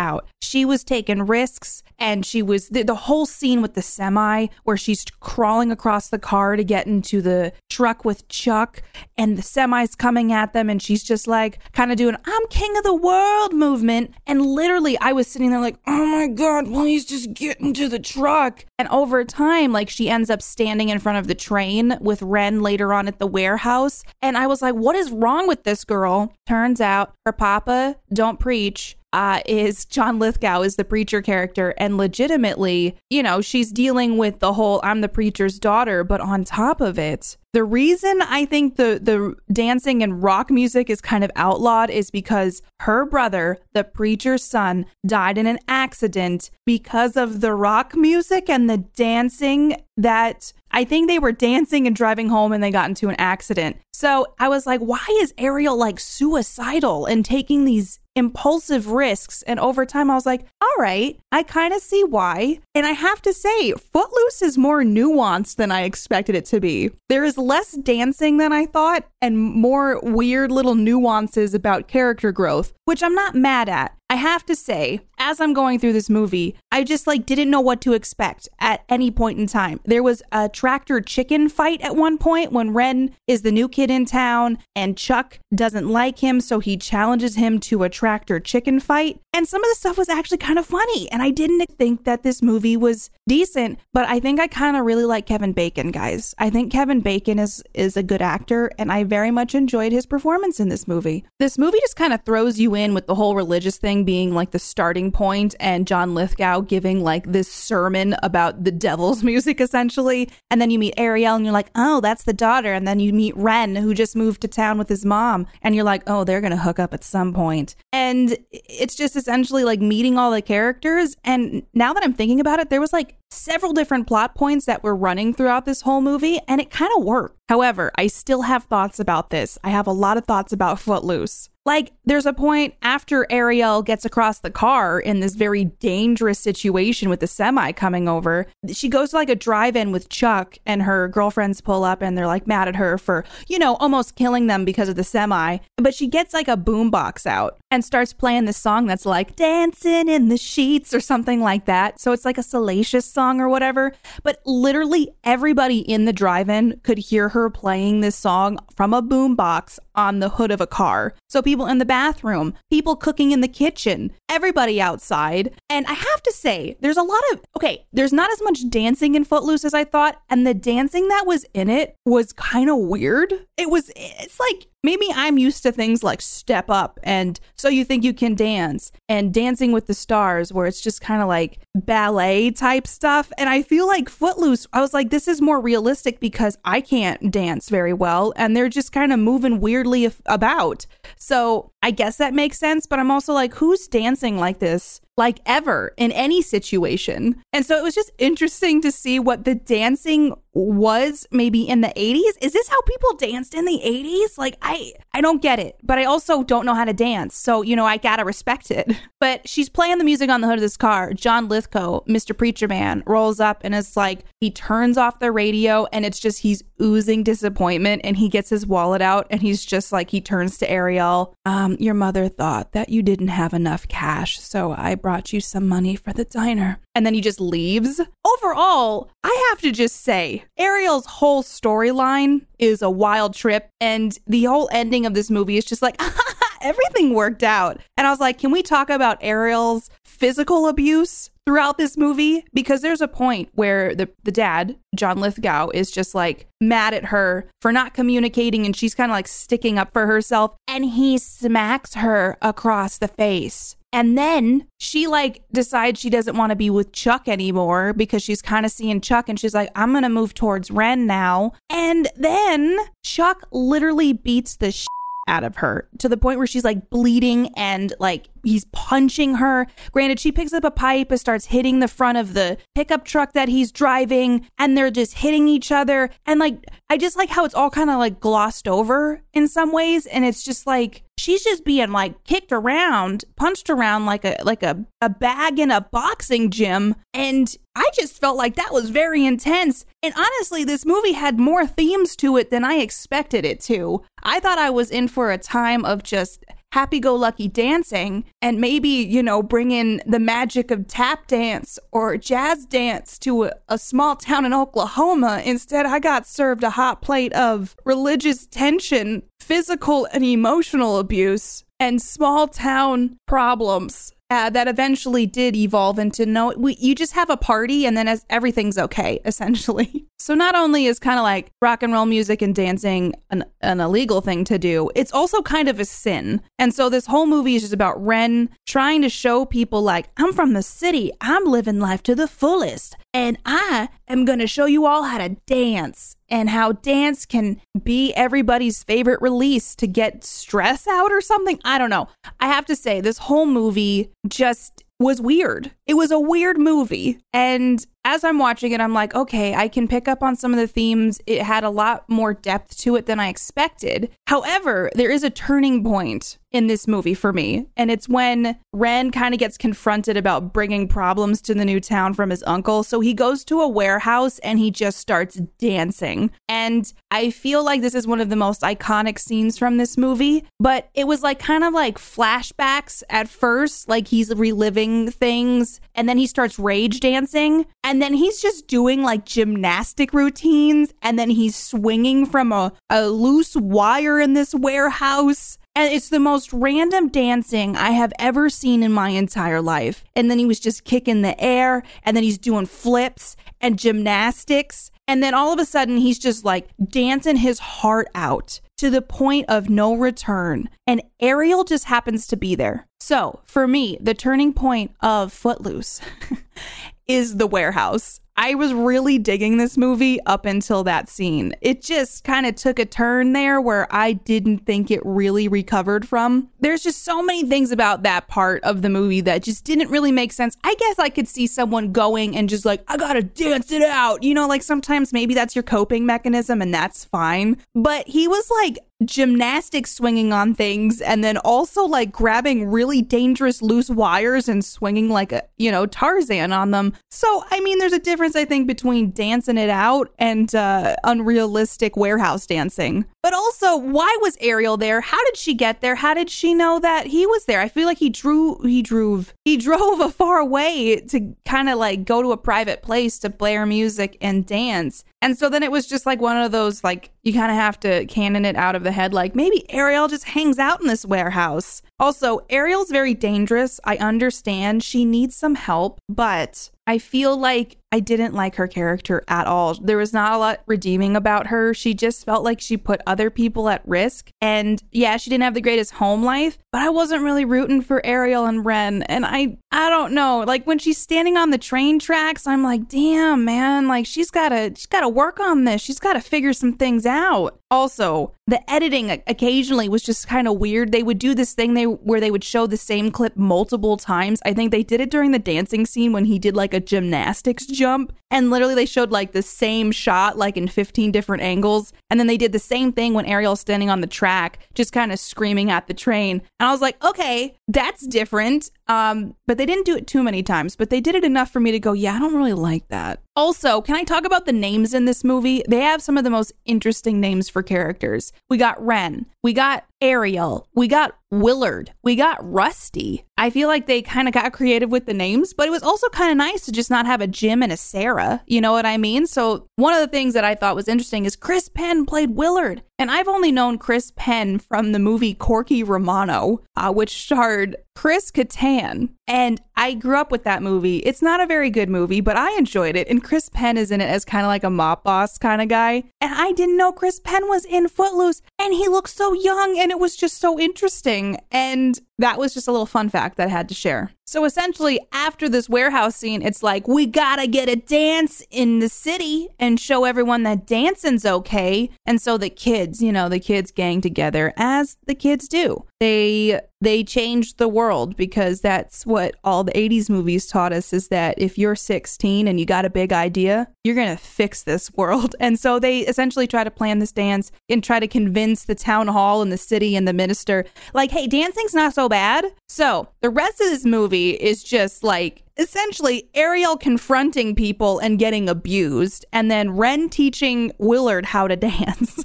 out. 0.00 0.26
She 0.40 0.64
was 0.64 0.82
taking 0.82 1.26
risks 1.26 1.82
and 1.98 2.24
she 2.24 2.42
was 2.42 2.70
the, 2.70 2.82
the, 2.82 2.94
whole 2.94 3.26
scene 3.26 3.60
with 3.60 3.74
the 3.74 3.82
semi 3.82 4.46
where 4.64 4.76
she's 4.76 5.04
crawling 5.20 5.70
across 5.70 6.08
the 6.08 6.18
car 6.18 6.56
to 6.56 6.64
get 6.64 6.86
into 6.86 7.20
the 7.20 7.52
truck 7.68 8.04
with 8.04 8.26
Chuck 8.28 8.82
and 9.18 9.36
the 9.36 9.42
semi's 9.42 9.94
coming 9.94 10.32
at 10.32 10.52
them 10.54 10.70
and 10.70 10.80
she's 10.80 11.02
just 11.02 11.26
like 11.28 11.58
kind 11.72 11.92
of 11.92 11.98
doing 11.98 12.16
I'm 12.24 12.46
king 12.48 12.76
of 12.78 12.84
the 12.84 12.94
world 12.94 13.52
movement. 13.52 14.14
And 14.26 14.44
literally 14.44 14.98
I 14.98 15.12
was 15.12 15.26
sitting 15.26 15.50
there 15.50 15.60
like 15.60 15.76
oh 15.86 16.06
my 16.06 16.26
god 16.26 16.64
please 16.64 17.04
just 17.04 17.34
get 17.34 17.60
into 17.60 17.88
the 17.88 17.98
truck. 17.98 18.64
And 18.78 18.88
over 18.88 19.24
time 19.24 19.72
like 19.72 19.90
she 19.90 20.08
ends 20.08 20.30
up 20.30 20.40
standing 20.40 20.88
in 20.88 20.98
front 20.98 21.18
of 21.18 21.26
the 21.26 21.34
train 21.34 21.98
with 22.00 22.22
Ren 22.22 22.62
later 22.62 22.94
on 22.94 23.06
at 23.06 23.18
the 23.18 23.26
warehouse. 23.26 24.02
And 24.22 24.38
I 24.38 24.46
was 24.46 24.62
like 24.62 24.74
what 24.74 24.96
is 24.96 25.10
wrong 25.10 25.46
with 25.46 25.64
this 25.64 25.84
girl? 25.84 26.32
Turns 26.46 26.80
out 26.80 27.12
her 27.26 27.32
papa 27.32 27.96
don't 28.12 28.40
preach 28.40 28.96
uh, 29.12 29.40
is 29.46 29.84
John 29.84 30.18
Lithgow 30.18 30.62
is 30.62 30.76
the 30.76 30.84
preacher 30.84 31.20
character, 31.22 31.74
and 31.78 31.96
legitimately, 31.96 32.96
you 33.10 33.22
know, 33.22 33.40
she's 33.40 33.72
dealing 33.72 34.18
with 34.18 34.38
the 34.38 34.52
whole 34.52 34.80
I'm 34.82 35.00
the 35.00 35.08
preacher's 35.08 35.58
daughter, 35.58 36.04
but 36.04 36.20
on 36.20 36.44
top 36.44 36.80
of 36.80 36.98
it, 36.98 37.36
the 37.52 37.64
reason 37.64 38.22
I 38.22 38.44
think 38.44 38.76
the 38.76 39.00
the 39.02 39.34
dancing 39.52 40.02
and 40.02 40.22
rock 40.22 40.50
music 40.50 40.88
is 40.88 41.00
kind 41.00 41.24
of 41.24 41.30
outlawed 41.34 41.90
is 41.90 42.10
because 42.10 42.62
her 42.80 43.04
brother, 43.04 43.58
the 43.72 43.82
preacher's 43.82 44.44
son, 44.44 44.86
died 45.04 45.36
in 45.36 45.46
an 45.46 45.58
accident 45.66 46.50
because 46.64 47.16
of 47.16 47.40
the 47.40 47.54
rock 47.54 47.96
music 47.96 48.48
and 48.48 48.70
the 48.70 48.78
dancing 48.78 49.82
that 49.96 50.52
I 50.72 50.84
think 50.84 51.08
they 51.08 51.18
were 51.18 51.32
dancing 51.32 51.86
and 51.86 51.96
driving 51.96 52.28
home 52.28 52.52
and 52.52 52.62
they 52.62 52.70
got 52.70 52.88
into 52.88 53.08
an 53.08 53.16
accident. 53.18 53.76
So 53.92 54.26
I 54.38 54.48
was 54.48 54.66
like, 54.66 54.80
why 54.80 55.04
is 55.20 55.34
Ariel 55.36 55.76
like 55.76 56.00
suicidal 56.00 57.06
and 57.06 57.24
taking 57.24 57.64
these 57.64 58.00
impulsive 58.16 58.88
risks. 58.88 59.42
And 59.42 59.60
over 59.60 59.86
time, 59.86 60.10
I 60.10 60.14
was 60.14 60.26
like, 60.26 60.46
all 60.60 60.74
right, 60.78 61.18
I 61.32 61.42
kind 61.42 61.72
of 61.72 61.80
see 61.80 62.04
why. 62.04 62.58
And 62.74 62.86
I 62.86 62.90
have 62.90 63.22
to 63.22 63.32
say, 63.32 63.72
Footloose 63.72 64.42
is 64.42 64.58
more 64.58 64.82
nuanced 64.82 65.56
than 65.56 65.70
I 65.70 65.82
expected 65.82 66.34
it 66.34 66.44
to 66.46 66.60
be. 66.60 66.90
There 67.08 67.24
is 67.24 67.38
less 67.38 67.72
dancing 67.72 68.38
than 68.38 68.52
I 68.52 68.66
thought 68.66 69.06
and 69.20 69.38
more 69.38 70.00
weird 70.02 70.50
little 70.50 70.74
nuances 70.74 71.54
about 71.54 71.88
character 71.88 72.32
growth, 72.32 72.72
which 72.84 73.02
I'm 73.02 73.14
not 73.14 73.34
mad 73.34 73.68
at. 73.68 73.96
I 74.08 74.16
have 74.16 74.44
to 74.46 74.56
say, 74.56 75.00
as 75.20 75.40
I'm 75.40 75.52
going 75.52 75.78
through 75.78 75.92
this 75.92 76.10
movie, 76.10 76.56
I 76.72 76.82
just 76.82 77.06
like 77.06 77.26
didn't 77.26 77.50
know 77.50 77.60
what 77.60 77.80
to 77.82 77.92
expect 77.92 78.48
at 78.58 78.82
any 78.88 79.10
point 79.10 79.38
in 79.38 79.46
time. 79.46 79.78
There 79.84 80.02
was 80.02 80.22
a 80.32 80.48
tractor 80.48 81.00
chicken 81.00 81.48
fight 81.48 81.80
at 81.82 81.94
one 81.94 82.16
point 82.16 82.52
when 82.52 82.72
Ren 82.72 83.14
is 83.26 83.42
the 83.42 83.52
new 83.52 83.68
kid 83.68 83.90
in 83.90 84.06
town 84.06 84.58
and 84.74 84.96
Chuck 84.96 85.38
doesn't 85.54 85.88
like 85.88 86.20
him, 86.20 86.40
so 86.40 86.58
he 86.58 86.76
challenges 86.76 87.36
him 87.36 87.60
to 87.60 87.82
a 87.82 87.90
tractor 87.90 88.40
chicken 88.40 88.80
fight. 88.80 89.20
And 89.32 89.46
some 89.46 89.62
of 89.62 89.70
the 89.70 89.76
stuff 89.76 89.98
was 89.98 90.08
actually 90.08 90.38
kind 90.38 90.58
of 90.58 90.66
funny, 90.66 91.08
and 91.12 91.22
I 91.22 91.30
didn't 91.30 91.64
think 91.78 92.04
that 92.04 92.24
this 92.24 92.42
movie 92.42 92.76
was 92.76 93.10
decent, 93.28 93.78
but 93.92 94.08
I 94.08 94.18
think 94.18 94.40
I 94.40 94.48
kind 94.48 94.76
of 94.76 94.84
really 94.84 95.04
like 95.04 95.26
Kevin 95.26 95.52
Bacon, 95.52 95.92
guys. 95.92 96.34
I 96.38 96.50
think 96.50 96.72
Kevin 96.72 97.00
Bacon 97.00 97.38
is 97.38 97.62
is 97.74 97.96
a 97.96 98.02
good 98.02 98.22
actor, 98.22 98.72
and 98.78 98.90
I 98.90 99.04
very 99.04 99.30
much 99.30 99.54
enjoyed 99.54 99.92
his 99.92 100.06
performance 100.06 100.58
in 100.58 100.68
this 100.68 100.88
movie. 100.88 101.24
This 101.38 101.58
movie 101.58 101.78
just 101.80 101.94
kind 101.94 102.12
of 102.12 102.24
throws 102.24 102.58
you 102.58 102.74
in 102.74 102.94
with 102.94 103.06
the 103.06 103.14
whole 103.14 103.36
religious 103.36 103.76
thing 103.76 104.04
being 104.04 104.34
like 104.34 104.50
the 104.50 104.58
starting 104.58 105.09
point 105.12 105.54
and 105.60 105.86
John 105.86 106.14
Lithgow 106.14 106.60
giving 106.60 107.02
like 107.02 107.30
this 107.30 107.50
sermon 107.50 108.16
about 108.22 108.64
the 108.64 108.70
devil's 108.70 109.22
music 109.24 109.60
essentially. 109.60 110.28
And 110.50 110.60
then 110.60 110.70
you 110.70 110.78
meet 110.78 110.94
Ariel 110.96 111.34
and 111.34 111.44
you're 111.44 111.52
like, 111.52 111.70
oh, 111.74 112.00
that's 112.00 112.24
the 112.24 112.32
daughter. 112.32 112.72
And 112.72 112.86
then 112.86 113.00
you 113.00 113.12
meet 113.12 113.36
Ren 113.36 113.76
who 113.76 113.94
just 113.94 114.16
moved 114.16 114.40
to 114.42 114.48
town 114.48 114.78
with 114.78 114.88
his 114.88 115.04
mom. 115.04 115.46
And 115.62 115.74
you're 115.74 115.84
like, 115.84 116.02
oh, 116.06 116.24
they're 116.24 116.40
going 116.40 116.50
to 116.50 116.56
hook 116.56 116.78
up 116.78 116.94
at 116.94 117.04
some 117.04 117.32
point. 117.32 117.76
And 117.92 118.36
it's 118.50 118.94
just 118.94 119.16
essentially 119.16 119.64
like 119.64 119.80
meeting 119.80 120.18
all 120.18 120.30
the 120.30 120.42
characters. 120.42 121.16
And 121.24 121.62
now 121.74 121.92
that 121.92 122.02
I'm 122.02 122.14
thinking 122.14 122.40
about 122.40 122.60
it, 122.60 122.70
there 122.70 122.80
was 122.80 122.92
like 122.92 123.16
several 123.30 123.72
different 123.72 124.06
plot 124.06 124.34
points 124.34 124.66
that 124.66 124.82
were 124.82 124.94
running 124.94 125.32
throughout 125.32 125.64
this 125.64 125.82
whole 125.82 126.00
movie, 126.00 126.40
and 126.48 126.60
it 126.60 126.70
kind 126.70 126.90
of 126.96 127.04
worked. 127.04 127.38
However, 127.48 127.90
I 127.96 128.06
still 128.08 128.42
have 128.42 128.64
thoughts 128.64 129.00
about 129.00 129.30
this. 129.30 129.58
I 129.62 129.70
have 129.70 129.86
a 129.86 129.92
lot 129.92 130.16
of 130.16 130.24
thoughts 130.24 130.52
about 130.52 130.80
Footloose. 130.80 131.49
Like, 131.66 131.92
there's 132.06 132.26
a 132.26 132.32
point 132.32 132.74
after 132.82 133.26
Ariel 133.30 133.82
gets 133.82 134.04
across 134.04 134.38
the 134.38 134.50
car 134.50 134.98
in 134.98 135.20
this 135.20 135.34
very 135.34 135.64
dangerous 135.64 136.38
situation 136.38 137.10
with 137.10 137.20
the 137.20 137.26
semi 137.26 137.72
coming 137.72 138.08
over. 138.08 138.46
She 138.72 138.88
goes 138.88 139.10
to 139.10 139.16
like 139.16 139.28
a 139.28 139.34
drive 139.34 139.76
in 139.76 139.92
with 139.92 140.08
Chuck, 140.08 140.56
and 140.64 140.82
her 140.82 141.08
girlfriends 141.08 141.60
pull 141.60 141.84
up 141.84 142.00
and 142.02 142.16
they're 142.16 142.26
like 142.26 142.46
mad 142.46 142.68
at 142.68 142.76
her 142.76 142.96
for, 142.96 143.24
you 143.46 143.58
know, 143.58 143.76
almost 143.76 144.16
killing 144.16 144.46
them 144.46 144.64
because 144.64 144.88
of 144.88 144.96
the 144.96 145.04
semi. 145.04 145.58
But 145.76 145.94
she 145.94 146.06
gets 146.06 146.32
like 146.32 146.48
a 146.48 146.56
boombox 146.56 147.26
out 147.26 147.58
and 147.70 147.84
starts 147.84 148.12
playing 148.12 148.46
this 148.46 148.56
song 148.56 148.86
that's 148.86 149.06
like 149.06 149.36
dancing 149.36 150.08
in 150.08 150.28
the 150.28 150.38
sheets 150.38 150.94
or 150.94 151.00
something 151.00 151.40
like 151.40 151.66
that. 151.66 152.00
So 152.00 152.12
it's 152.12 152.24
like 152.24 152.38
a 152.38 152.42
salacious 152.42 153.04
song 153.04 153.40
or 153.40 153.48
whatever. 153.48 153.92
But 154.22 154.40
literally 154.46 155.10
everybody 155.24 155.80
in 155.80 156.06
the 156.06 156.12
drive 156.12 156.48
in 156.48 156.80
could 156.82 156.98
hear 156.98 157.28
her 157.28 157.50
playing 157.50 158.00
this 158.00 158.16
song 158.16 158.58
from 158.74 158.94
a 158.94 159.02
boombox 159.02 159.78
on 160.00 160.20
the 160.20 160.30
hood 160.30 160.50
of 160.50 160.62
a 160.62 160.66
car. 160.66 161.14
So 161.28 161.42
people 161.42 161.66
in 161.66 161.76
the 161.76 161.84
bathroom, 161.84 162.54
people 162.70 162.96
cooking 162.96 163.32
in 163.32 163.42
the 163.42 163.48
kitchen, 163.48 164.12
everybody 164.30 164.80
outside. 164.80 165.52
And 165.68 165.86
I 165.86 165.92
have 165.92 166.22
to 166.22 166.32
say, 166.32 166.76
there's 166.80 166.96
a 166.96 167.02
lot 167.02 167.22
of, 167.32 167.40
okay, 167.56 167.84
there's 167.92 168.12
not 168.12 168.30
as 168.32 168.40
much 168.42 168.68
dancing 168.70 169.14
in 169.14 169.24
Footloose 169.24 169.64
as 169.64 169.74
I 169.74 169.84
thought. 169.84 170.22
And 170.30 170.46
the 170.46 170.54
dancing 170.54 171.08
that 171.08 171.26
was 171.26 171.44
in 171.52 171.68
it 171.68 171.96
was 172.06 172.32
kind 172.32 172.70
of 172.70 172.78
weird. 172.78 173.32
It 173.58 173.68
was, 173.68 173.90
it's 173.94 174.40
like, 174.40 174.68
maybe 174.82 175.06
I'm 175.14 175.36
used 175.36 175.62
to 175.64 175.72
things 175.72 176.02
like 176.02 176.22
Step 176.22 176.70
Up 176.70 176.98
and 177.02 177.38
So 177.56 177.68
You 177.68 177.84
Think 177.84 178.02
You 178.02 178.14
Can 178.14 178.34
Dance 178.34 178.90
and 179.08 179.34
Dancing 179.34 179.72
with 179.72 179.86
the 179.86 179.94
Stars, 179.94 180.52
where 180.52 180.66
it's 180.66 180.80
just 180.80 181.02
kind 181.02 181.20
of 181.20 181.28
like 181.28 181.60
ballet 181.74 182.50
type 182.52 182.86
stuff. 182.86 183.30
And 183.36 183.50
I 183.50 183.62
feel 183.62 183.86
like 183.86 184.08
Footloose, 184.08 184.66
I 184.72 184.80
was 184.80 184.94
like, 184.94 185.10
this 185.10 185.28
is 185.28 185.42
more 185.42 185.60
realistic 185.60 186.18
because 186.20 186.56
I 186.64 186.80
can't 186.80 187.30
dance 187.30 187.68
very 187.68 187.92
well 187.92 188.32
and 188.36 188.56
they're 188.56 188.70
just 188.70 188.92
kind 188.92 189.12
of 189.12 189.18
moving 189.18 189.60
weirdly 189.60 189.89
about. 190.26 190.86
So 191.16 191.72
I 191.82 191.90
guess 191.90 192.16
that 192.16 192.34
makes 192.34 192.58
sense. 192.58 192.86
But 192.86 192.98
I'm 192.98 193.10
also 193.10 193.32
like, 193.32 193.54
who's 193.54 193.88
dancing 193.88 194.38
like 194.38 194.58
this? 194.58 195.00
Like 195.16 195.40
ever 195.44 195.92
in 195.96 196.12
any 196.12 196.40
situation. 196.42 197.42
And 197.52 197.64
so 197.66 197.76
it 197.76 197.82
was 197.82 197.94
just 197.94 198.10
interesting 198.18 198.80
to 198.82 198.90
see 198.90 199.18
what 199.18 199.44
the 199.44 199.54
dancing 199.54 200.34
was 200.52 201.26
maybe 201.30 201.68
in 201.68 201.80
the 201.80 201.88
80s. 201.88 202.32
Is 202.40 202.52
this 202.52 202.68
how 202.68 202.80
people 202.82 203.14
danced 203.16 203.54
in 203.54 203.64
the 203.64 203.80
80s? 203.84 204.38
Like 204.38 204.56
I 204.62 204.92
I 205.12 205.20
don't 205.20 205.42
get 205.42 205.58
it, 205.58 205.76
but 205.82 205.98
I 205.98 206.04
also 206.04 206.42
don't 206.42 206.66
know 206.66 206.74
how 206.74 206.84
to 206.84 206.92
dance. 206.92 207.36
So, 207.36 207.62
you 207.62 207.76
know, 207.76 207.84
I 207.86 207.98
got 207.98 208.16
to 208.16 208.24
respect 208.24 208.70
it. 208.70 208.90
But 209.20 209.46
she's 209.46 209.68
playing 209.68 209.98
the 209.98 210.04
music 210.04 210.30
on 210.30 210.40
the 210.40 210.46
hood 210.46 210.54
of 210.54 210.62
this 210.62 210.78
car. 210.78 211.12
John 211.12 211.46
Lithgow, 211.46 212.00
Mr. 212.08 212.34
Preacher 212.34 212.66
Man, 212.66 213.02
rolls 213.06 213.38
up 213.38 213.60
and 213.62 213.74
it's 213.74 213.94
like 213.94 214.24
he 214.40 214.50
turns 214.50 214.96
off 214.96 215.18
the 215.18 215.30
radio 215.30 215.84
and 215.92 216.06
it's 216.06 216.18
just 216.18 216.38
he's 216.38 216.62
oozing 216.80 217.22
disappointment 217.22 218.00
and 218.02 218.16
he 218.16 218.30
gets 218.30 218.48
his 218.48 218.66
wallet 218.66 219.02
out 219.02 219.26
and 219.28 219.42
he's 219.42 219.62
just 219.62 219.92
like 219.92 220.08
he 220.08 220.22
turns 220.22 220.56
to 220.56 220.70
Ariel, 220.70 221.34
um, 221.44 221.69
um 221.70 221.76
your 221.80 221.94
mother 221.94 222.28
thought 222.28 222.72
that 222.72 222.88
you 222.88 223.02
didn't 223.02 223.28
have 223.28 223.54
enough 223.54 223.86
cash, 223.88 224.40
so 224.40 224.72
I 224.72 224.94
brought 224.94 225.32
you 225.32 225.40
some 225.40 225.68
money 225.68 225.96
for 225.96 226.12
the 226.12 226.24
diner. 226.24 226.78
And 226.94 227.06
then 227.06 227.14
he 227.14 227.20
just 227.20 227.40
leaves. 227.40 228.00
Overall, 228.26 229.10
I 229.22 229.48
have 229.50 229.60
to 229.60 229.70
just 229.70 229.96
say, 230.02 230.44
Ariel's 230.58 231.06
whole 231.06 231.42
storyline 231.42 232.46
is 232.58 232.82
a 232.82 232.90
wild 232.90 233.34
trip. 233.34 233.70
And 233.80 234.18
the 234.26 234.44
whole 234.44 234.68
ending 234.72 235.06
of 235.06 235.14
this 235.14 235.30
movie 235.30 235.56
is 235.56 235.64
just 235.64 235.82
like, 235.82 236.00
everything 236.60 237.14
worked 237.14 237.42
out. 237.42 237.80
And 237.96 238.06
I 238.06 238.10
was 238.10 238.20
like, 238.20 238.38
can 238.38 238.50
we 238.50 238.62
talk 238.62 238.90
about 238.90 239.18
Ariel's 239.20 239.88
physical 240.20 240.68
abuse 240.68 241.30
throughout 241.46 241.78
this 241.78 241.96
movie? 241.96 242.44
Because 242.54 242.82
there's 242.82 243.00
a 243.00 243.08
point 243.08 243.48
where 243.54 243.94
the, 243.94 244.08
the 244.22 244.30
dad, 244.30 244.76
John 244.94 245.18
Lithgow, 245.18 245.70
is 245.74 245.90
just 245.90 246.14
like 246.14 246.46
mad 246.60 246.94
at 246.94 247.06
her 247.06 247.48
for 247.60 247.72
not 247.72 247.94
communicating 247.94 248.66
and 248.66 248.76
she's 248.76 248.94
kind 248.94 249.10
of 249.10 249.14
like 249.14 249.26
sticking 249.26 249.78
up 249.78 249.92
for 249.92 250.06
herself. 250.06 250.54
And 250.68 250.84
he 250.84 251.18
smacks 251.18 251.94
her 251.94 252.36
across 252.42 252.98
the 252.98 253.08
face. 253.08 253.76
And 253.92 254.16
then 254.16 254.66
she 254.78 255.08
like 255.08 255.42
decides 255.52 255.98
she 255.98 256.10
doesn't 256.10 256.36
want 256.36 256.50
to 256.50 256.56
be 256.56 256.70
with 256.70 256.92
Chuck 256.92 257.26
anymore 257.26 257.92
because 257.92 258.22
she's 258.22 258.40
kind 258.40 258.64
of 258.64 258.70
seeing 258.70 259.00
Chuck 259.00 259.28
and 259.28 259.40
she's 259.40 259.54
like, 259.54 259.70
I'm 259.74 259.90
going 259.90 260.04
to 260.04 260.08
move 260.08 260.34
towards 260.34 260.70
Ren 260.70 261.06
now. 261.06 261.52
And 261.68 262.08
then 262.14 262.78
Chuck 263.02 263.48
literally 263.50 264.12
beats 264.12 264.56
the 264.56 264.70
shit 264.70 264.86
out 265.30 265.44
of 265.44 265.56
her 265.56 265.88
to 265.98 266.08
the 266.08 266.16
point 266.16 266.38
where 266.38 266.46
she's 266.46 266.64
like 266.64 266.90
bleeding 266.90 267.50
and 267.56 267.94
like 268.00 268.28
he's 268.42 268.64
punching 268.72 269.36
her. 269.36 269.66
Granted, 269.92 270.18
she 270.18 270.32
picks 270.32 270.52
up 270.52 270.64
a 270.64 270.70
pipe 270.70 271.10
and 271.10 271.20
starts 271.20 271.46
hitting 271.46 271.78
the 271.78 271.88
front 271.88 272.18
of 272.18 272.34
the 272.34 272.58
pickup 272.74 273.04
truck 273.04 273.32
that 273.32 273.48
he's 273.48 273.70
driving, 273.70 274.46
and 274.58 274.76
they're 274.76 274.90
just 274.90 275.18
hitting 275.18 275.48
each 275.48 275.70
other. 275.70 276.10
And 276.26 276.40
like, 276.40 276.66
I 276.90 276.98
just 276.98 277.16
like 277.16 277.30
how 277.30 277.44
it's 277.44 277.54
all 277.54 277.70
kind 277.70 277.90
of 277.90 277.98
like 277.98 278.20
glossed 278.20 278.66
over 278.66 279.22
in 279.32 279.46
some 279.48 279.72
ways, 279.72 280.06
and 280.06 280.24
it's 280.24 280.42
just 280.42 280.66
like 280.66 281.04
she's 281.20 281.44
just 281.44 281.64
being 281.64 281.92
like 281.92 282.24
kicked 282.24 282.50
around, 282.50 283.24
punched 283.36 283.68
around 283.68 284.06
like 284.06 284.24
a 284.24 284.38
like 284.42 284.62
a, 284.62 284.84
a 285.00 285.10
bag 285.10 285.58
in 285.58 285.70
a 285.70 285.82
boxing 285.82 286.50
gym. 286.50 286.96
And 287.12 287.54
I 287.76 287.90
just 287.94 288.18
felt 288.18 288.36
like 288.36 288.56
that 288.56 288.72
was 288.72 288.90
very 288.90 289.24
intense. 289.24 289.84
And 290.02 290.14
honestly, 290.16 290.64
this 290.64 290.86
movie 290.86 291.12
had 291.12 291.38
more 291.38 291.66
themes 291.66 292.16
to 292.16 292.36
it 292.36 292.50
than 292.50 292.64
I 292.64 292.76
expected 292.76 293.44
it 293.44 293.60
to. 293.62 294.02
I 294.22 294.40
thought 294.40 294.58
I 294.58 294.70
was 294.70 294.90
in 294.90 295.08
for 295.08 295.30
a 295.30 295.38
time 295.38 295.84
of 295.84 296.02
just 296.02 296.44
happy 296.72 297.00
go 297.00 297.14
lucky 297.14 297.48
dancing 297.48 298.24
and 298.40 298.60
maybe, 298.60 298.88
you 298.88 299.22
know, 299.22 299.42
bring 299.42 299.70
in 299.70 300.00
the 300.06 300.20
magic 300.20 300.70
of 300.70 300.86
tap 300.86 301.26
dance 301.26 301.78
or 301.90 302.16
jazz 302.16 302.64
dance 302.64 303.18
to 303.18 303.44
a, 303.44 303.52
a, 303.68 303.78
small 303.78 304.14
town 304.14 304.44
in 304.44 304.54
Oklahoma. 304.54 305.42
Instead, 305.44 305.84
I 305.84 305.98
got 305.98 306.26
served 306.26 306.62
a 306.62 306.70
hot 306.70 307.02
plate 307.02 307.32
of 307.32 307.74
religious 307.84 308.46
tension, 308.46 309.22
physical 309.50 310.06
and 310.12 310.24
emotional 310.24 310.96
abuse, 311.00 311.64
and 311.80 312.00
small 312.00 312.46
town 312.46 313.18
problems. 313.26 314.12
uh, 314.30 314.48
that 314.48 314.68
eventually 314.68 315.26
did 315.26 315.56
evolve 315.56 315.98
into 315.98 316.24
no, 316.24 316.54
we, 316.56 316.76
you 316.76 316.94
just 316.94 317.14
have 317.14 317.28
a 317.28 317.36
party 317.36 317.84
and 317.84 317.96
then 317.96 318.06
as 318.06 318.24
everything's 318.30 318.78
okay, 318.78 319.20
essentially. 319.24 320.06
So 320.18 320.34
not 320.34 320.54
only 320.54 320.86
is 320.86 320.98
kind 320.98 321.18
of 321.18 321.24
like 321.24 321.50
rock 321.60 321.82
and 321.82 321.92
roll 321.92 322.06
music 322.06 322.40
and 322.40 322.54
dancing 322.54 323.14
an, 323.30 323.44
an 323.60 323.80
illegal 323.80 324.20
thing 324.20 324.44
to 324.44 324.58
do, 324.58 324.90
it's 324.94 325.12
also 325.12 325.42
kind 325.42 325.68
of 325.68 325.80
a 325.80 325.84
sin. 325.84 326.40
And 326.58 326.72
so 326.72 326.88
this 326.88 327.06
whole 327.06 327.26
movie 327.26 327.56
is 327.56 327.62
just 327.62 327.74
about 327.74 328.00
Ren 328.04 328.50
trying 328.66 329.02
to 329.02 329.08
show 329.08 329.44
people 329.44 329.82
like, 329.82 330.10
I'm 330.16 330.32
from 330.32 330.52
the 330.52 330.62
city, 330.62 331.10
I'm 331.20 331.44
living 331.44 331.80
life 331.80 332.02
to 332.04 332.14
the 332.14 332.28
fullest, 332.28 332.96
and 333.12 333.38
I 333.44 333.88
am 334.06 334.24
going 334.24 334.38
to 334.38 334.46
show 334.46 334.66
you 334.66 334.86
all 334.86 335.04
how 335.04 335.18
to 335.18 335.30
dance 335.46 336.16
and 336.30 336.50
how 336.50 336.72
dance 336.72 337.26
can 337.26 337.60
be 337.82 338.12
everybody's 338.14 338.82
favorite 338.84 339.20
release 339.20 339.74
to 339.76 339.86
get 339.86 340.24
stress 340.24 340.86
out 340.86 341.12
or 341.12 341.20
something. 341.20 341.58
I 341.64 341.78
don't 341.78 341.90
know. 341.90 342.08
I 342.38 342.46
have 342.46 342.66
to 342.66 342.76
say, 342.76 343.00
this 343.00 343.18
whole 343.18 343.46
movie 343.46 344.10
just 344.28 344.84
was 345.00 345.20
weird. 345.20 345.72
It 345.86 345.94
was 345.94 346.10
a 346.10 346.20
weird 346.20 346.58
movie. 346.58 347.18
And 347.32 347.84
as 348.04 348.22
I'm 348.22 348.38
watching 348.38 348.72
it, 348.72 348.80
I'm 348.80 348.92
like, 348.92 349.14
okay, 349.14 349.54
I 349.54 349.66
can 349.66 349.88
pick 349.88 350.06
up 350.06 350.22
on 350.22 350.36
some 350.36 350.52
of 350.52 350.60
the 350.60 350.66
themes. 350.66 351.20
It 351.26 351.42
had 351.42 351.64
a 351.64 351.70
lot 351.70 352.08
more 352.08 352.34
depth 352.34 352.78
to 352.80 352.96
it 352.96 353.06
than 353.06 353.18
I 353.18 353.28
expected. 353.28 354.10
However, 354.26 354.90
there 354.94 355.10
is 355.10 355.24
a 355.24 355.30
turning 355.30 355.82
point 355.82 356.38
in 356.52 356.66
this 356.66 356.88
movie 356.88 357.14
for 357.14 357.32
me. 357.32 357.66
And 357.76 357.90
it's 357.90 358.08
when 358.08 358.58
Ren 358.72 359.10
kind 359.10 359.34
of 359.34 359.40
gets 359.40 359.56
confronted 359.56 360.16
about 360.16 360.52
bringing 360.52 360.88
problems 360.88 361.40
to 361.42 361.54
the 361.54 361.64
new 361.64 361.80
town 361.80 362.14
from 362.14 362.30
his 362.30 362.42
uncle. 362.46 362.82
So 362.82 363.00
he 363.00 363.14
goes 363.14 363.44
to 363.44 363.60
a 363.60 363.68
warehouse 363.68 364.38
and 364.40 364.58
he 364.58 364.70
just 364.70 364.98
starts 364.98 365.36
dancing. 365.58 366.30
And 366.48 366.92
I 367.10 367.30
feel 367.30 367.64
like 367.64 367.82
this 367.82 367.94
is 367.94 368.06
one 368.06 368.20
of 368.20 368.30
the 368.30 368.36
most 368.36 368.62
iconic 368.62 369.18
scenes 369.18 369.58
from 369.58 369.76
this 369.76 369.96
movie, 369.96 370.44
but 370.58 370.88
it 370.94 371.06
was 371.06 371.22
like 371.22 371.38
kind 371.38 371.62
of 371.62 371.72
like 371.72 371.98
flashbacks 371.98 373.02
at 373.10 373.28
first, 373.28 373.88
like 373.88 374.08
he's 374.08 374.34
reliving 374.34 375.10
things. 375.10 375.80
And 375.94 376.08
then 376.08 376.18
he 376.18 376.26
starts 376.26 376.58
rage 376.58 377.00
dancing. 377.00 377.66
And 377.84 378.02
then 378.02 378.14
he's 378.14 378.42
just 378.42 378.66
doing 378.66 379.02
like 379.02 379.24
gymnastic 379.24 380.12
routines. 380.12 380.92
And 381.02 381.18
then 381.18 381.30
he's 381.30 381.54
swinging 381.54 382.26
from 382.26 382.50
a, 382.52 382.72
a 382.88 383.08
loose 383.08 383.54
wire 383.54 384.18
in 384.18 384.34
this 384.34 384.54
warehouse. 384.54 385.58
And 385.80 385.94
it's 385.94 386.10
the 386.10 386.20
most 386.20 386.52
random 386.52 387.08
dancing 387.08 387.74
I 387.74 387.92
have 387.92 388.12
ever 388.18 388.50
seen 388.50 388.82
in 388.82 388.92
my 388.92 389.08
entire 389.08 389.62
life. 389.62 390.04
And 390.14 390.30
then 390.30 390.38
he 390.38 390.44
was 390.44 390.60
just 390.60 390.84
kicking 390.84 391.22
the 391.22 391.42
air, 391.42 391.82
and 392.02 392.14
then 392.14 392.22
he's 392.22 392.36
doing 392.36 392.66
flips 392.66 393.34
and 393.62 393.78
gymnastics. 393.78 394.90
And 395.08 395.22
then 395.22 395.32
all 395.32 395.54
of 395.54 395.58
a 395.58 395.64
sudden, 395.64 395.96
he's 395.96 396.18
just 396.18 396.44
like 396.44 396.68
dancing 396.86 397.36
his 397.36 397.60
heart 397.60 398.08
out 398.14 398.60
to 398.76 398.90
the 398.90 399.00
point 399.00 399.46
of 399.48 399.70
no 399.70 399.94
return. 399.94 400.68
And 400.86 401.00
Ariel 401.18 401.64
just 401.64 401.86
happens 401.86 402.26
to 402.26 402.36
be 402.36 402.54
there. 402.54 402.86
So 403.00 403.40
for 403.46 403.66
me, 403.66 403.96
the 404.02 404.12
turning 404.12 404.52
point 404.52 404.94
of 405.00 405.32
Footloose 405.32 406.02
is 407.08 407.38
the 407.38 407.46
warehouse. 407.46 408.19
I 408.36 408.54
was 408.54 408.72
really 408.72 409.18
digging 409.18 409.58
this 409.58 409.76
movie 409.76 410.18
up 410.24 410.46
until 410.46 410.82
that 410.84 411.08
scene. 411.08 411.54
It 411.60 411.82
just 411.82 412.24
kind 412.24 412.46
of 412.46 412.54
took 412.54 412.78
a 412.78 412.86
turn 412.86 413.32
there 413.32 413.60
where 413.60 413.86
I 413.90 414.12
didn't 414.12 414.66
think 414.66 414.90
it 414.90 415.00
really 415.04 415.46
recovered 415.46 416.08
from. 416.08 416.48
There's 416.60 416.82
just 416.82 417.04
so 417.04 417.22
many 417.22 417.44
things 417.44 417.70
about 417.70 418.02
that 418.04 418.28
part 418.28 418.62
of 418.64 418.82
the 418.82 418.88
movie 418.88 419.20
that 419.22 419.42
just 419.42 419.64
didn't 419.64 419.90
really 419.90 420.12
make 420.12 420.32
sense. 420.32 420.56
I 420.64 420.74
guess 420.74 420.98
I 420.98 421.10
could 421.10 421.28
see 421.28 421.46
someone 421.46 421.92
going 421.92 422.36
and 422.36 422.48
just 422.48 422.64
like, 422.64 422.82
I 422.88 422.96
gotta 422.96 423.22
dance 423.22 423.72
it 423.72 423.82
out. 423.82 424.22
You 424.22 424.34
know, 424.34 424.48
like 424.48 424.62
sometimes 424.62 425.12
maybe 425.12 425.34
that's 425.34 425.54
your 425.54 425.62
coping 425.62 426.06
mechanism 426.06 426.62
and 426.62 426.72
that's 426.72 427.04
fine. 427.04 427.58
But 427.74 428.08
he 428.08 428.26
was 428.26 428.50
like 428.62 428.78
gymnastics 429.04 429.92
swinging 429.92 430.32
on 430.32 430.54
things 430.54 431.00
and 431.00 431.24
then 431.24 431.36
also 431.38 431.84
like 431.84 432.12
grabbing 432.12 432.70
really 432.70 433.02
dangerous 433.02 433.62
loose 433.62 433.88
wires 433.88 434.48
and 434.48 434.64
swinging 434.64 435.08
like 435.08 435.32
a 435.32 435.42
you 435.56 435.70
know 435.70 435.86
tarzan 435.86 436.52
on 436.52 436.70
them. 436.70 436.92
So 437.10 437.44
i 437.50 437.60
mean 437.60 437.78
there's 437.78 437.92
a 437.92 437.98
difference 437.98 438.36
i 438.36 438.44
think 438.44 438.66
between 438.66 439.10
dancing 439.12 439.58
it 439.58 439.70
out 439.70 440.12
and 440.18 440.54
uh, 440.54 440.96
unrealistic 441.04 441.96
warehouse 441.96 442.46
dancing. 442.46 443.06
But 443.22 443.34
also 443.34 443.76
why 443.76 444.16
was 444.20 444.36
ariel 444.40 444.76
there? 444.76 445.00
How 445.00 445.22
did 445.24 445.36
she 445.36 445.54
get 445.54 445.80
there? 445.80 445.94
How 445.94 446.14
did 446.14 446.30
she 446.30 446.54
know 446.54 446.78
that 446.80 447.06
he 447.06 447.26
was 447.26 447.44
there? 447.46 447.60
I 447.60 447.68
feel 447.68 447.86
like 447.86 447.98
he 447.98 448.10
drew 448.10 448.60
he 448.62 448.82
drove 448.82 449.34
he 449.44 449.56
drove 449.70 450.00
a 450.00 450.10
far 450.10 450.44
way 450.44 451.00
to 451.00 451.34
kind 451.44 451.68
of 451.68 451.78
like 451.78 452.04
go 452.04 452.22
to 452.22 452.32
a 452.32 452.36
private 452.36 452.82
place 452.82 453.18
to 453.20 453.30
blare 453.30 453.66
music 453.66 454.16
and 454.20 454.46
dance. 454.46 455.04
And 455.22 455.38
so 455.38 455.48
then 455.48 455.62
it 455.62 455.70
was 455.70 455.86
just 455.86 456.06
like 456.06 456.20
one 456.20 456.36
of 456.36 456.50
those, 456.50 456.82
like, 456.82 457.10
you 457.22 457.32
kind 457.32 457.50
of 457.50 457.56
have 457.56 457.78
to 457.80 458.06
cannon 458.06 458.44
it 458.44 458.56
out 458.56 458.74
of 458.74 458.82
the 458.82 458.92
head, 458.92 459.12
like, 459.12 459.34
maybe 459.34 459.64
Ariel 459.70 460.08
just 460.08 460.24
hangs 460.24 460.58
out 460.58 460.80
in 460.80 460.86
this 460.86 461.04
warehouse. 461.04 461.82
Also, 461.98 462.40
Ariel's 462.48 462.90
very 462.90 463.14
dangerous. 463.14 463.78
I 463.84 463.96
understand 463.98 464.82
she 464.82 465.04
needs 465.04 465.36
some 465.36 465.54
help, 465.54 466.00
but 466.08 466.70
I 466.90 466.98
feel 466.98 467.36
like 467.36 467.76
I 467.92 468.00
didn't 468.00 468.34
like 468.34 468.54
her 468.56 468.68
character 468.68 469.22
at 469.26 469.46
all. 469.46 469.74
There 469.74 469.96
was 469.96 470.12
not 470.12 470.32
a 470.32 470.38
lot 470.38 470.60
redeeming 470.66 471.16
about 471.16 471.48
her. 471.48 471.74
She 471.74 471.92
just 471.92 472.24
felt 472.24 472.44
like 472.44 472.60
she 472.60 472.76
put 472.76 473.00
other 473.06 473.30
people 473.30 473.68
at 473.68 473.86
risk. 473.86 474.30
And 474.40 474.82
yeah, 474.92 475.16
she 475.16 475.30
didn't 475.30 475.42
have 475.42 475.54
the 475.54 475.60
greatest 475.60 475.92
home 475.94 476.24
life, 476.24 476.58
but 476.72 476.82
I 476.82 476.88
wasn't 476.88 477.22
really 477.22 477.44
rooting 477.44 477.82
for 477.82 478.04
Ariel 478.04 478.44
and 478.46 478.64
Ren. 478.64 479.02
And 479.04 479.26
I 479.26 479.56
I 479.72 479.88
don't 479.88 480.12
know. 480.12 480.40
Like 480.40 480.66
when 480.66 480.78
she's 480.78 480.98
standing 480.98 481.36
on 481.36 481.50
the 481.50 481.58
train 481.58 481.98
tracks, 481.98 482.46
I'm 482.46 482.62
like, 482.62 482.88
"Damn, 482.88 483.44
man, 483.44 483.88
like 483.88 484.06
she's 484.06 484.30
got 484.30 484.50
to 484.50 484.72
she's 484.76 484.86
got 484.86 485.00
to 485.00 485.08
work 485.08 485.40
on 485.40 485.64
this. 485.64 485.80
She's 485.80 486.00
got 486.00 486.14
to 486.14 486.20
figure 486.20 486.52
some 486.52 486.72
things 486.72 487.06
out." 487.06 487.58
Also, 487.72 488.34
the 488.48 488.68
editing 488.70 489.10
occasionally 489.28 489.88
was 489.88 490.02
just 490.02 490.26
kind 490.26 490.48
of 490.48 490.58
weird. 490.58 490.90
They 490.90 491.04
would 491.04 491.20
do 491.20 491.34
this 491.34 491.54
thing 491.54 491.74
they 491.74 491.84
where 491.84 492.20
they 492.20 492.32
would 492.32 492.42
show 492.42 492.66
the 492.66 492.76
same 492.76 493.12
clip 493.12 493.36
multiple 493.36 493.96
times. 493.96 494.40
I 494.44 494.52
think 494.52 494.70
they 494.72 494.82
did 494.82 495.00
it 495.00 495.10
during 495.10 495.30
the 495.30 495.38
dancing 495.38 495.86
scene 495.86 496.12
when 496.12 496.24
he 496.24 496.38
did 496.38 496.56
like 496.56 496.74
a 496.74 496.79
gymnastics 496.80 497.66
jump. 497.66 498.12
And 498.30 498.50
literally 498.50 498.74
they 498.74 498.86
showed 498.86 499.10
like 499.10 499.32
the 499.32 499.42
same 499.42 499.92
shot 499.92 500.38
like 500.38 500.56
in 500.56 500.68
15 500.68 501.12
different 501.12 501.42
angles 501.42 501.92
and 502.10 502.18
then 502.18 502.26
they 502.26 502.36
did 502.36 502.52
the 502.52 502.58
same 502.58 502.92
thing 502.92 503.14
when 503.14 503.26
Ariel's 503.26 503.60
standing 503.60 503.88
on 503.88 504.00
the 504.00 504.06
track 504.06 504.58
just 504.74 504.92
kind 504.92 505.12
of 505.12 505.18
screaming 505.18 505.70
at 505.70 505.86
the 505.86 505.94
train. 505.94 506.42
And 506.58 506.68
I 506.68 506.72
was 506.72 506.80
like, 506.80 507.02
"Okay, 507.04 507.56
that's 507.68 508.06
different." 508.06 508.70
Um, 508.88 509.36
but 509.46 509.56
they 509.56 509.66
didn't 509.66 509.86
do 509.86 509.96
it 509.96 510.06
too 510.06 510.22
many 510.22 510.42
times, 510.42 510.76
but 510.76 510.90
they 510.90 511.00
did 511.00 511.14
it 511.14 511.24
enough 511.24 511.50
for 511.50 511.60
me 511.60 511.70
to 511.70 511.78
go, 511.78 511.92
"Yeah, 511.92 512.14
I 512.14 512.18
don't 512.18 512.34
really 512.34 512.52
like 512.52 512.88
that." 512.88 513.20
Also, 513.36 513.80
can 513.80 513.96
I 513.96 514.04
talk 514.04 514.26
about 514.26 514.44
the 514.44 514.52
names 514.52 514.92
in 514.92 515.06
this 515.06 515.24
movie? 515.24 515.62
They 515.66 515.80
have 515.80 516.02
some 516.02 516.18
of 516.18 516.24
the 516.24 516.30
most 516.30 516.52
interesting 516.66 517.20
names 517.20 517.48
for 517.48 517.62
characters. 517.62 518.32
We 518.50 518.58
got 518.58 518.84
Ren, 518.84 519.24
we 519.42 519.52
got 519.52 519.84
Ariel, 520.02 520.66
we 520.74 520.88
got 520.88 521.16
Willard, 521.30 521.92
we 522.02 522.16
got 522.16 522.38
Rusty. 522.42 523.24
I 523.38 523.48
feel 523.48 523.68
like 523.68 523.86
they 523.86 524.02
kind 524.02 524.28
of 524.28 524.34
got 524.34 524.52
creative 524.52 524.90
with 524.90 525.06
the 525.06 525.14
names, 525.14 525.54
but 525.54 525.66
it 525.66 525.70
was 525.70 525.82
also 525.82 526.08
kind 526.10 526.30
of 526.30 526.36
nice 526.36 526.66
to 526.66 526.72
just 526.72 526.90
not 526.90 527.06
have 527.06 527.22
a 527.22 527.26
Jim 527.26 527.62
and 527.62 527.72
a 527.72 527.76
Sarah. 527.76 528.42
You 528.46 528.60
know 528.60 528.72
what 528.72 528.84
I 528.84 528.98
mean? 528.98 529.26
So, 529.26 529.66
one 529.76 529.94
of 529.94 530.00
the 530.00 530.08
things 530.08 530.34
that 530.34 530.44
I 530.44 530.54
thought 530.54 530.76
was 530.76 530.88
interesting 530.88 531.24
is 531.24 531.36
Chris 531.36 531.68
Penn 531.68 531.99
played 532.06 532.36
Willard. 532.36 532.82
And 533.00 533.10
I've 533.10 533.28
only 533.28 533.50
known 533.50 533.78
Chris 533.78 534.12
Penn 534.14 534.58
from 534.58 534.92
the 534.92 534.98
movie 534.98 535.32
Corky 535.32 535.82
Romano, 535.82 536.60
uh, 536.76 536.92
which 536.92 537.22
starred 537.22 537.76
Chris 538.00 538.30
Kattan. 538.30 539.10
And 539.26 539.60
I 539.76 539.94
grew 539.94 540.18
up 540.18 540.30
with 540.30 540.44
that 540.44 540.62
movie. 540.62 540.98
It's 540.98 541.22
not 541.22 541.40
a 541.40 541.46
very 541.46 541.70
good 541.70 541.88
movie, 541.88 542.20
but 542.20 542.36
I 542.36 542.56
enjoyed 542.58 542.96
it. 542.96 543.08
And 543.08 543.22
Chris 543.22 543.48
Penn 543.48 543.76
is 543.76 543.90
in 543.90 544.00
it 544.00 544.10
as 544.10 544.24
kind 544.24 544.44
of 544.44 544.48
like 544.48 544.64
a 544.64 544.70
mop 544.70 545.04
boss 545.04 545.38
kind 545.38 545.62
of 545.62 545.68
guy. 545.68 546.04
And 546.20 546.34
I 546.34 546.52
didn't 546.52 546.76
know 546.76 546.92
Chris 546.92 547.20
Penn 547.20 547.48
was 547.48 547.64
in 547.64 547.88
Footloose. 547.88 548.42
And 548.58 548.74
he 548.74 548.88
looked 548.88 549.10
so 549.10 549.32
young 549.32 549.78
and 549.78 549.90
it 549.90 549.98
was 549.98 550.16
just 550.16 550.38
so 550.38 550.58
interesting. 550.58 551.38
And 551.50 551.98
that 552.18 552.38
was 552.38 552.52
just 552.54 552.68
a 552.68 552.72
little 552.72 552.86
fun 552.86 553.08
fact 553.08 553.36
that 553.36 553.48
I 553.48 553.50
had 553.50 553.68
to 553.68 553.74
share. 553.74 554.12
So 554.26 554.44
essentially, 554.44 555.00
after 555.12 555.48
this 555.48 555.68
warehouse 555.68 556.16
scene, 556.16 556.42
it's 556.42 556.62
like, 556.62 556.86
we 556.86 557.06
gotta 557.06 557.46
get 557.46 557.68
a 557.68 557.76
dance 557.76 558.42
in 558.50 558.78
the 558.78 558.88
city 558.88 559.48
and 559.58 559.80
show 559.80 560.04
everyone 560.04 560.42
that 560.44 560.66
dancing's 560.66 561.26
okay. 561.26 561.90
And 562.06 562.20
so 562.20 562.38
the 562.38 562.50
kids, 562.50 562.89
you 562.98 563.12
know, 563.12 563.28
the 563.28 563.40
kids 563.40 563.70
gang 563.70 564.00
together 564.00 564.52
as 564.56 564.96
the 565.06 565.14
kids 565.14 565.48
do. 565.48 565.84
They 566.00 566.60
they 566.82 567.04
changed 567.04 567.58
the 567.58 567.68
world 567.68 568.16
because 568.16 568.62
that's 568.62 569.04
what 569.04 569.34
all 569.44 569.64
the 569.64 569.72
80s 569.72 570.08
movies 570.08 570.46
taught 570.46 570.72
us 570.72 570.94
is 570.94 571.08
that 571.08 571.34
if 571.36 571.58
you're 571.58 571.76
16 571.76 572.48
and 572.48 572.58
you 572.58 572.64
got 572.64 572.86
a 572.86 572.90
big 572.90 573.12
idea, 573.12 573.68
you're 573.84 573.94
going 573.94 574.16
to 574.16 574.22
fix 574.22 574.62
this 574.62 574.90
world. 574.94 575.36
And 575.40 575.58
so 575.58 575.78
they 575.78 576.00
essentially 576.00 576.46
try 576.46 576.64
to 576.64 576.70
plan 576.70 576.98
this 576.98 577.12
dance 577.12 577.50
and 577.68 577.82
try 577.82 577.98
to 577.98 578.06
convince 578.06 578.64
the 578.64 578.74
town 578.74 579.08
hall 579.08 579.42
and 579.42 579.50
the 579.50 579.58
city 579.58 579.96
and 579.96 580.06
the 580.06 580.12
minister, 580.12 580.64
like, 580.92 581.10
hey, 581.10 581.26
dancing's 581.26 581.74
not 581.74 581.94
so 581.94 582.08
bad. 582.08 582.44
So 582.68 583.08
the 583.20 583.30
rest 583.30 583.60
of 583.60 583.68
this 583.68 583.84
movie 583.84 584.30
is 584.30 584.62
just 584.62 585.02
like 585.02 585.42
essentially 585.56 586.28
Ariel 586.34 586.76
confronting 586.76 587.54
people 587.54 587.98
and 587.98 588.18
getting 588.18 588.48
abused, 588.48 589.24
and 589.32 589.50
then 589.50 589.72
Ren 589.76 590.08
teaching 590.08 590.72
Willard 590.78 591.26
how 591.26 591.48
to 591.48 591.56
dance. 591.70 592.24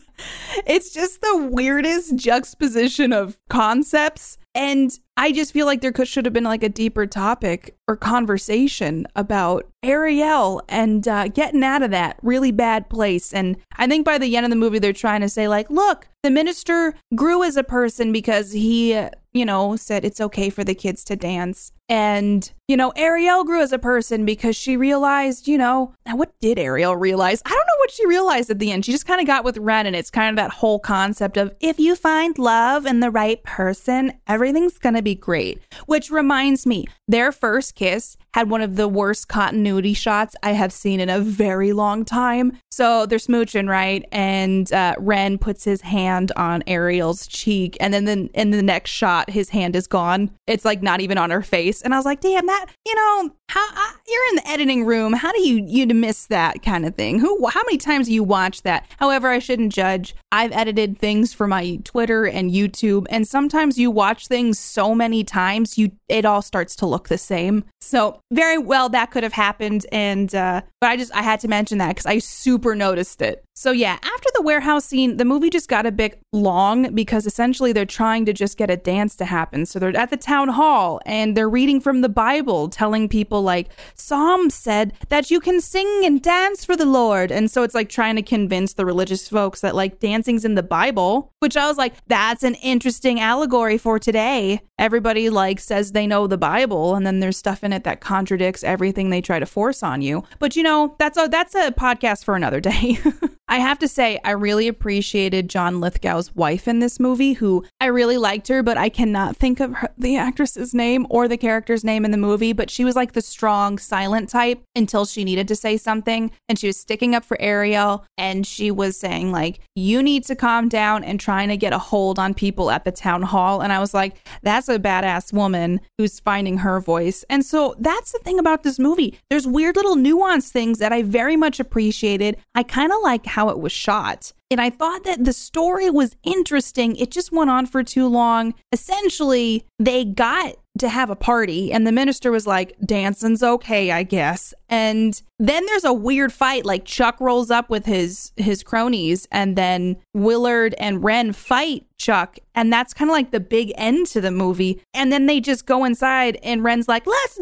It's 0.66 0.92
just 0.92 1.22
the 1.22 1.50
weirdest 1.52 2.16
juxtaposition 2.16 3.14
of 3.14 3.38
concepts. 3.50 4.38
And 4.54 4.98
I 5.18 5.32
just 5.32 5.52
feel 5.52 5.66
like 5.66 5.82
there 5.82 5.92
could 5.92 6.08
should 6.08 6.26
have 6.26 6.34
been 6.34 6.46
like 6.46 6.64
a 6.64 6.70
deeper 6.70 7.06
topic 7.06 7.76
or 7.88 7.98
conversation 7.98 9.06
about 9.16 9.68
Ariel 9.84 10.62
and 10.70 11.08
uh, 11.08 11.28
getting 11.28 11.64
out 11.64 11.84
of 11.84 11.92
that 11.92 12.18
really 12.22 12.52
bad 12.52 12.90
place. 12.90 13.34
And 13.34 13.58
I 13.76 13.88
think 13.88 14.06
by 14.06 14.18
the 14.18 14.36
end 14.38 14.46
of 14.46 14.50
the 14.50 14.56
movie, 14.56 14.80
they're 14.80 14.94
trying 14.94 15.22
to 15.22 15.30
say 15.30 15.48
like, 15.48 15.70
look, 15.70 16.08
the 16.24 16.32
minister 16.32 16.94
grew 17.16 17.44
as 17.44 17.58
a 17.58 17.64
person 17.64 18.12
because 18.14 18.52
he, 18.52 18.94
you 19.34 19.46
know, 19.46 19.76
said 19.76 20.06
it's 20.06 20.22
okay 20.22 20.50
for 20.50 20.64
the 20.64 20.76
kids 20.76 21.04
to 21.06 21.16
dance. 21.16 21.72
And, 21.88 22.52
you 22.68 22.76
know, 22.76 22.92
Ariel 22.96 23.44
grew 23.44 23.62
as 23.62 23.72
a 23.72 23.78
person 23.78 24.26
because 24.26 24.56
she 24.56 24.76
realized, 24.76 25.48
you 25.48 25.58
know, 25.58 25.94
now 26.06 26.16
what 26.16 26.32
did 26.40 26.58
Ariel 26.58 26.96
realize? 26.96 27.44
I 27.46 27.50
don't 27.50 27.58
know 27.58 27.78
what 27.78 27.92
she 27.92 28.08
realized 28.08 28.50
at 28.50 28.58
the 28.58 28.72
end. 28.72 28.86
She 28.86 28.92
just 28.92 29.06
kind 29.06 29.22
of 29.22 29.28
got 29.28 29.44
with 29.44 29.58
Ren, 29.58 29.86
and 29.86 29.96
it's 29.96 30.10
kind 30.10 30.30
of 30.30 30.36
that 30.38 30.52
whole 30.52 30.80
concept 30.80 31.38
of 31.38 31.54
if 31.60 31.80
you 31.80 31.96
find 31.96 32.40
love 32.40 32.88
and 32.88 33.04
the 33.04 33.12
right 33.12 33.42
person, 33.44 34.14
everything's 34.28 34.80
going 34.80 34.96
to 34.96 35.04
be 35.04 35.14
great. 35.14 35.62
Which 35.86 36.10
reminds 36.10 36.66
me, 36.66 36.88
their 37.08 37.32
first 37.32 37.76
kiss 37.76 38.18
had 38.36 38.50
one 38.50 38.62
of 38.62 38.76
the 38.76 38.86
worst 38.86 39.30
continuity 39.30 39.94
shots 39.94 40.36
I 40.44 40.52
have 40.52 40.74
seen 40.74 41.00
in 41.00 41.10
a 41.10 41.22
very 41.22 41.72
long 41.72 42.04
time. 42.04 42.60
So 42.70 43.06
they're 43.06 43.18
smooching, 43.18 43.70
right? 43.70 44.06
And 44.12 44.72
uh, 44.74 44.96
Ren 44.98 45.38
puts 45.38 45.64
his 45.64 45.80
hand 45.80 46.34
on 46.36 46.62
Ariel's 46.68 47.28
cheek, 47.28 47.78
and 47.80 47.94
then 47.94 48.04
the, 48.04 48.30
in 48.34 48.52
the 48.52 48.62
next 48.62 48.92
shot, 48.92 49.30
his 49.30 49.48
hand 49.48 49.74
is 49.74 49.88
gone. 49.88 50.32
It's 50.48 50.66
like 50.66 50.84
not 50.84 51.00
even 51.00 51.18
on 51.18 51.30
her 51.30 51.42
face. 51.42 51.82
And 51.82 51.94
I 51.94 51.98
was 51.98 52.06
like, 52.06 52.20
damn, 52.20 52.46
that, 52.46 52.66
you 52.86 52.94
know, 52.94 53.30
how 53.48 53.66
uh, 53.70 53.92
you're 54.06 54.30
in 54.32 54.36
the 54.36 54.48
editing 54.50 54.86
room. 54.86 55.14
How 55.14 55.32
do 55.32 55.42
you 55.48 55.64
you 55.66 55.86
miss 55.88 56.28
that 56.28 56.62
kind 56.62 56.86
of 56.86 56.96
thing? 56.96 57.20
Who, 57.20 57.48
how 57.48 57.62
many 57.64 57.78
times 57.78 58.08
do 58.08 58.14
you 58.14 58.24
watch 58.24 58.64
that? 58.64 58.86
However, 59.00 59.30
I 59.30 59.40
shouldn't 59.40 59.72
judge. 59.72 60.14
I've 60.36 60.52
edited 60.52 60.98
things 60.98 61.34
for 61.34 61.48
my 61.48 61.80
Twitter 61.86 62.28
and 62.28 62.52
YouTube, 62.52 63.06
and 63.10 63.26
sometimes 63.26 63.78
you 63.78 63.90
watch 63.90 64.28
things 64.28 64.60
so 64.60 64.94
many 64.94 65.24
times, 65.24 65.78
you 65.78 65.92
it 66.10 66.26
all 66.26 66.42
starts 66.42 66.76
to 66.78 66.86
look 66.86 67.08
the 67.08 67.18
same. 67.18 67.64
So 67.80 68.20
very 68.34 68.58
well 68.58 68.90
that 68.90 69.12
could 69.12 69.24
have 69.24 69.32
happened 69.32 69.86
and 69.94 70.36
uh 70.36 70.62
but 70.82 70.90
I 70.90 70.98
just 70.98 71.16
I 71.16 71.22
had 71.22 71.40
to 71.42 71.48
mention 71.48 71.78
that 71.78 71.96
cuz 71.96 72.06
I 72.06 72.18
super 72.20 72.76
noticed 72.76 73.22
it. 73.22 73.45
So 73.58 73.72
yeah, 73.72 73.98
after 74.04 74.30
the 74.34 74.42
warehouse 74.42 74.84
scene, 74.84 75.16
the 75.16 75.24
movie 75.24 75.50
just 75.50 75.70
got 75.70 75.86
a 75.86 75.92
bit 75.92 76.22
long 76.34 76.94
because 76.94 77.26
essentially 77.26 77.72
they're 77.72 77.86
trying 77.86 78.26
to 78.26 78.34
just 78.34 78.58
get 78.58 78.70
a 78.70 78.76
dance 78.76 79.16
to 79.16 79.24
happen. 79.24 79.66
So 79.66 79.80
they're 79.80 79.96
at 79.96 80.10
the 80.10 80.18
town 80.18 80.50
hall 80.50 81.00
and 81.06 81.38
they're 81.38 81.50
reading 81.50 81.80
from 81.80 82.02
the 82.02 82.10
Bible 82.10 82.68
telling 82.68 83.08
people 83.08 83.44
like 83.44 83.70
Psalm 83.94 84.50
said 84.50 84.92
that 85.08 85.32
you 85.32 85.40
can 85.40 85.62
sing 85.62 86.02
and 86.04 86.22
dance 86.22 86.66
for 86.66 86.76
the 86.76 86.86
Lord. 86.86 87.32
And 87.32 87.50
so 87.50 87.64
it's 87.64 87.74
like 87.74 87.88
trying 87.88 88.18
to 88.18 88.22
convince 88.22 88.74
the 88.74 88.86
religious 88.86 89.30
folks 89.30 89.62
that 89.62 89.74
like 89.74 90.02
dancing's 90.02 90.44
in 90.44 90.56
the 90.56 90.64
Bible, 90.64 91.32
which 91.40 91.56
I 91.56 91.66
was 91.70 91.78
like 91.78 91.94
that's 92.08 92.44
an 92.44 92.56
interesting 92.56 93.22
allegory 93.22 93.78
for 93.78 94.00
today. 94.00 94.60
Everybody 94.78 95.30
like 95.30 95.62
says 95.62 95.94
they 95.94 96.08
know 96.08 96.28
the 96.28 96.38
Bible 96.38 96.94
and 96.94 97.08
then 97.08 97.22
there's 97.22 97.38
stuff 97.38 97.64
in 97.64 97.72
it 97.72 97.86
that 97.86 98.02
contradicts 98.02 98.66
everything 98.66 99.12
they 99.12 99.22
try 99.22 99.40
to 99.40 99.46
force 99.46 99.82
on 99.82 100.02
you. 100.02 100.26
But 100.40 100.58
you 100.58 100.64
know, 100.64 100.98
that's 101.00 101.18
a 101.18 101.30
that's 101.30 101.56
a 101.56 101.72
podcast 101.72 102.26
for 102.26 102.36
another 102.36 102.60
day. 102.60 103.00
I 103.48 103.58
have 103.60 103.78
to 103.80 103.88
say, 103.88 104.20
I 104.24 104.32
really 104.32 104.68
appreciated 104.68 105.50
John 105.50 105.80
Lithgow's 105.80 106.36
wife 106.36 106.68
in 106.68 106.80
this 106.80 107.00
movie, 107.00 107.34
who 107.34 107.64
I 107.80 107.86
really 107.88 108.18
liked 108.18 108.48
her, 108.48 108.64
but 108.64 108.78
I 108.78 108.90
cannot 108.90 109.38
think 109.38 109.60
of 109.60 109.74
her, 109.74 109.90
the 109.98 110.18
actress's 110.18 110.74
name 110.74 111.06
or 111.10 111.28
the 111.28 111.38
character's 111.38 111.84
name 111.84 112.06
in 112.06 112.12
the 112.12 112.18
movie. 112.18 112.54
But 112.54 112.72
she 112.72 112.84
was 112.84 112.96
like 112.96 113.12
the 113.12 113.22
strong, 113.22 113.78
silent 113.78 114.30
type 114.30 114.64
until 114.76 115.06
she 115.06 115.24
needed 115.24 115.48
to 115.50 115.56
say 115.56 115.78
something. 115.78 116.32
And 116.50 116.58
she 116.58 116.68
was 116.68 116.78
sticking 116.78 117.14
up 117.14 117.24
for 117.24 117.40
Ariel 117.40 118.04
and 118.18 118.48
she 118.48 118.72
was 118.72 118.98
saying, 118.98 119.32
like, 119.32 119.60
you 119.76 120.02
need 120.02 120.24
to 120.26 120.36
calm 120.36 120.68
down 120.68 121.04
and 121.04 121.20
trying 121.20 121.50
to 121.50 121.58
get 121.58 121.74
a 121.74 121.78
hold 121.78 122.18
on 122.18 122.34
people 122.34 122.72
at 122.72 122.84
the 122.84 122.92
town 122.92 123.22
hall. 123.22 123.62
And 123.62 123.72
I 123.72 123.80
was 123.80 123.94
like, 123.94 124.28
that's 124.42 124.70
a 124.70 124.80
badass 124.80 125.32
woman 125.32 125.82
who's 126.00 126.20
finding 126.20 126.58
her 126.58 126.80
voice. 126.80 127.24
And 127.30 127.46
so 127.46 127.76
that's 127.78 128.12
the 128.12 128.20
thing 128.20 128.40
about 128.40 128.64
this 128.64 128.80
movie. 128.80 129.20
There's 129.30 129.46
weird 129.46 129.76
little 129.76 129.96
nuance 129.96 130.50
things 130.50 130.80
that 130.80 130.92
I 130.92 131.04
very 131.04 131.36
much 131.36 131.60
appreciated. 131.60 132.38
I 132.56 132.64
kind 132.64 132.92
of 132.92 133.02
like 133.04 133.35
how 133.36 133.50
it 133.50 133.60
was 133.60 133.74
shot. 133.74 134.32
And 134.50 134.62
I 134.62 134.70
thought 134.70 135.04
that 135.04 135.26
the 135.26 135.34
story 135.34 135.90
was 135.90 136.16
interesting. 136.24 136.96
It 136.96 137.12
just 137.12 137.34
went 137.34 137.50
on 137.50 137.66
for 137.66 137.84
too 137.84 138.08
long. 138.08 138.54
Essentially, 138.72 139.66
they 139.78 140.06
got 140.06 140.56
to 140.80 140.90
have 140.90 141.10
a 141.10 141.16
party, 141.16 141.72
and 141.72 141.88
the 141.88 141.92
minister 141.92 142.32
was 142.32 142.46
like, 142.46 142.76
Dancing's 142.86 143.42
okay, 143.42 143.92
I 143.92 144.04
guess. 144.04 144.54
And 144.70 145.22
then 145.40 145.66
there's 145.66 145.84
a 145.84 145.94
weird 145.94 146.34
fight. 146.34 146.66
Like 146.66 146.86
Chuck 146.86 147.20
rolls 147.20 147.52
up 147.52 147.70
with 147.70 147.86
his 147.86 148.32
his 148.36 148.64
cronies, 148.64 149.28
and 149.32 149.56
then 149.56 149.98
Willard 150.14 150.76
and 150.78 151.04
Ren 151.04 151.34
fight 151.34 151.86
Chuck, 151.98 152.38
and 152.54 152.72
that's 152.72 152.94
kind 152.94 153.10
of 153.10 153.14
like 153.14 153.32
the 153.32 153.40
big 153.40 153.72
end 153.76 154.08
to 154.08 154.22
the 154.22 154.32
movie. 154.32 154.82
And 154.94 155.12
then 155.12 155.26
they 155.28 155.40
just 155.40 155.66
go 155.66 155.86
inside, 155.86 156.38
and 156.44 156.64
Ren's 156.64 156.88
like, 156.88 157.06
"Let's 157.08 157.40